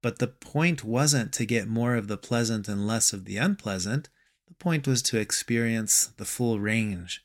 but 0.02 0.20
the 0.20 0.28
point 0.28 0.82
wasn't 0.82 1.34
to 1.34 1.46
get 1.46 1.68
more 1.68 1.96
of 1.96 2.08
the 2.08 2.18
pleasant 2.18 2.70
and 2.70 2.88
less 2.88 3.12
of 3.12 3.26
the 3.26 3.36
unpleasant. 3.36 4.08
The 4.48 4.54
point 4.54 4.88
was 4.88 5.02
to 5.04 5.20
experience 5.20 6.08
the 6.15 6.26
full 6.26 6.60
range. 6.60 7.25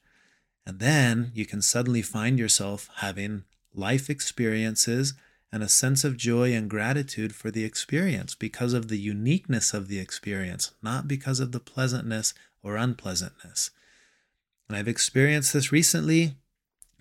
And 0.67 0.79
then 0.79 1.33
you 1.35 1.47
can 1.47 1.63
suddenly 1.63 2.03
find 2.03 2.39
yourself 2.39 2.89
having 2.97 3.45
life 3.75 4.11
experiences 4.11 5.15
and 5.53 5.63
a 5.63 5.69
sense 5.69 6.05
of 6.05 6.17
joy 6.17 6.53
and 6.53 6.71
gratitude 6.71 7.35
for 7.35 7.51
the 7.51 7.65
experience 7.65 8.35
because 8.35 8.73
of 8.73 8.89
the 8.89 8.99
uniqueness 8.99 9.75
of 9.75 9.89
the 9.89 9.99
experience, 9.99 10.73
not 10.83 11.09
because 11.09 11.41
of 11.41 11.53
the 11.53 11.61
pleasantness 11.61 12.35
or 12.63 12.77
unpleasantness. 12.77 13.71
And 14.69 14.77
I've 14.77 14.89
experienced 14.89 15.53
this 15.53 15.73
recently 15.73 16.37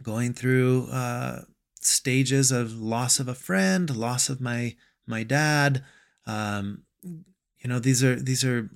going 0.02 0.34
through 0.34 0.88
uh, 0.92 1.42
stages 1.80 2.52
of 2.52 2.82
loss 2.82 3.20
of 3.20 3.28
a 3.28 3.36
friend, 3.36 3.96
loss 3.96 4.30
of 4.30 4.42
my 4.42 4.76
my 5.06 5.24
dad. 5.24 5.84
Um, 6.26 6.84
you 7.04 7.68
know, 7.68 7.80
these 7.80 8.04
are 8.04 8.16
these 8.16 8.44
are 8.44 8.72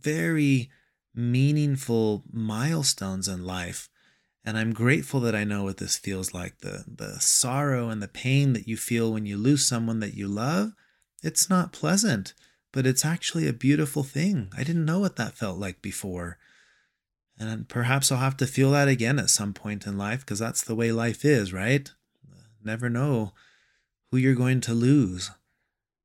very 0.00 0.70
meaningful 1.14 2.22
milestones 2.32 3.28
in 3.28 3.44
life 3.44 3.90
and 4.48 4.56
I'm 4.56 4.72
grateful 4.72 5.20
that 5.20 5.34
I 5.34 5.44
know 5.44 5.64
what 5.64 5.76
this 5.76 5.98
feels 5.98 6.32
like 6.32 6.60
the, 6.60 6.82
the 6.86 7.20
sorrow 7.20 7.90
and 7.90 8.02
the 8.02 8.08
pain 8.08 8.54
that 8.54 8.66
you 8.66 8.78
feel 8.78 9.12
when 9.12 9.26
you 9.26 9.36
lose 9.36 9.68
someone 9.68 10.00
that 10.00 10.14
you 10.14 10.26
love. 10.26 10.72
It's 11.22 11.50
not 11.50 11.74
pleasant, 11.74 12.32
but 12.72 12.86
it's 12.86 13.04
actually 13.04 13.46
a 13.46 13.52
beautiful 13.52 14.02
thing. 14.02 14.50
I 14.56 14.64
didn't 14.64 14.86
know 14.86 15.00
what 15.00 15.16
that 15.16 15.34
felt 15.34 15.58
like 15.58 15.82
before. 15.82 16.38
And 17.38 17.68
perhaps 17.68 18.10
I'll 18.10 18.20
have 18.20 18.38
to 18.38 18.46
feel 18.46 18.70
that 18.70 18.88
again 18.88 19.18
at 19.18 19.28
some 19.28 19.52
point 19.52 19.86
in 19.86 19.98
life 19.98 20.20
because 20.20 20.38
that's 20.38 20.64
the 20.64 20.74
way 20.74 20.92
life 20.92 21.26
is, 21.26 21.52
right? 21.52 21.92
Never 22.64 22.88
know 22.88 23.34
who 24.10 24.16
you're 24.16 24.34
going 24.34 24.62
to 24.62 24.72
lose. 24.72 25.30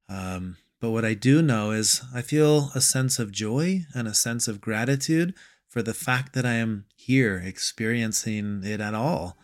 Um, 0.10 0.58
but 0.82 0.92
what 0.92 1.06
I 1.06 1.14
do 1.14 1.42
know 1.42 1.72
is 1.72 2.02
I 2.14 2.22
feel 2.22 2.72
a 2.76 2.82
sense 2.82 3.20
of 3.20 3.32
joy 3.32 3.86
and 3.96 4.06
a 4.06 4.14
sense 4.14 4.50
of 4.50 4.60
gratitude 4.60 5.34
for 5.74 5.82
the 5.82 5.94
fact 5.96 6.34
that 6.34 6.46
I 6.46 6.54
am 6.54 6.86
here 6.96 7.42
experiencing 7.44 8.62
it 8.64 8.80
at 8.80 8.94
all. 8.94 9.36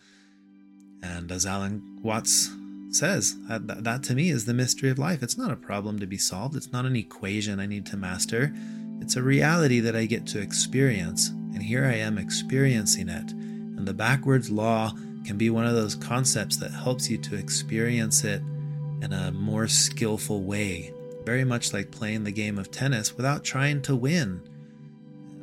And 1.02 1.32
as 1.32 1.44
Alan 1.44 1.82
Watts 2.04 2.52
says, 2.92 3.36
that, 3.48 3.84
that 3.84 4.04
to 4.04 4.14
me 4.14 4.30
is 4.30 4.46
the 4.46 4.54
mystery 4.54 4.92
of 4.92 5.00
life. 5.00 5.24
It's 5.24 5.40
not 5.40 5.50
a 5.50 5.56
problem 5.56 5.98
to 5.98 6.06
be 6.06 6.20
solved, 6.20 6.56
it's 6.56 6.72
not 6.72 6.86
an 6.86 6.96
equation 6.96 7.60
I 7.60 7.66
need 7.66 7.88
to 7.88 7.98
master. 7.98 8.54
It's 9.02 9.16
a 9.16 9.24
reality 9.24 9.80
that 9.80 9.96
I 9.96 10.06
get 10.06 10.28
to 10.28 10.40
experience. 10.40 11.30
And 11.30 11.64
here 11.64 11.86
I 11.86 11.96
am 11.96 12.20
experiencing 12.20 13.10
it. 13.10 13.32
And 13.32 13.88
the 13.88 13.94
backwards 13.96 14.52
law 14.52 14.92
can 15.26 15.36
be 15.36 15.50
one 15.50 15.66
of 15.66 15.74
those 15.74 15.96
concepts 15.96 16.58
that 16.58 16.70
helps 16.70 17.10
you 17.10 17.18
to 17.18 17.38
experience 17.38 18.24
it 18.24 18.44
in 19.02 19.14
a 19.14 19.32
more 19.32 19.68
skillful 19.68 20.44
way, 20.44 20.94
very 21.26 21.44
much 21.44 21.74
like 21.74 21.90
playing 21.90 22.24
the 22.24 22.32
game 22.32 22.60
of 22.60 22.70
tennis 22.70 23.18
without 23.18 23.44
trying 23.44 23.82
to 23.82 23.96
win. 23.96 24.44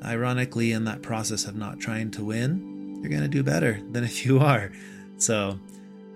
Ironically, 0.04 0.72
in 0.72 0.84
that 0.84 1.02
process 1.02 1.46
of 1.46 1.56
not 1.56 1.80
trying 1.80 2.10
to 2.12 2.24
win, 2.24 2.98
you're 3.00 3.10
going 3.10 3.22
to 3.22 3.28
do 3.28 3.42
better 3.42 3.80
than 3.92 4.04
if 4.04 4.24
you 4.24 4.38
are. 4.38 4.70
So, 5.18 5.58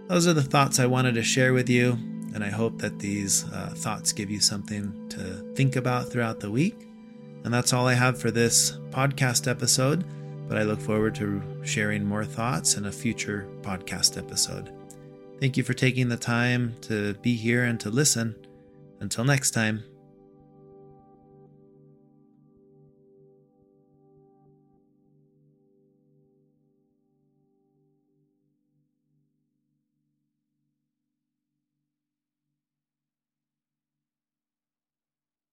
those 0.09 0.27
are 0.27 0.33
the 0.33 0.43
thoughts 0.43 0.79
I 0.79 0.87
wanted 0.87 1.15
to 1.15 1.23
share 1.23 1.53
with 1.53 1.69
you, 1.69 1.93
and 2.35 2.43
I 2.43 2.49
hope 2.49 2.79
that 2.79 2.99
these 2.99 3.45
uh, 3.53 3.73
thoughts 3.77 4.13
give 4.13 4.31
you 4.31 4.41
something 4.41 5.09
to 5.11 5.53
think 5.55 5.77
about 5.77 6.11
throughout 6.11 6.41
the 6.41 6.51
week. 6.51 6.89
And 7.45 7.55
that's 7.55 7.73
all 7.73 7.87
I 7.87 7.95
have 7.95 8.21
for 8.21 8.31
this 8.31 8.73
podcast 8.91 9.49
episode, 9.49 10.05
but 10.49 10.59
I 10.59 10.65
look 10.65 10.81
forward 10.81 11.15
to 11.17 11.43
sharing 11.65 12.05
more 12.05 12.25
thoughts 12.25 12.77
in 12.77 12.87
a 12.87 12.93
future 12.93 13.49
podcast 13.63 14.19
episode. 14.19 14.73
Thank 15.41 15.57
you 15.57 15.63
for 15.63 15.73
taking 15.73 16.09
the 16.09 16.19
time 16.19 16.75
to 16.83 17.15
be 17.15 17.35
here 17.35 17.65
and 17.65 17.81
to 17.81 17.89
listen. 17.89 18.35
Until 19.01 19.25
next 19.25 19.53
time. 19.53 19.90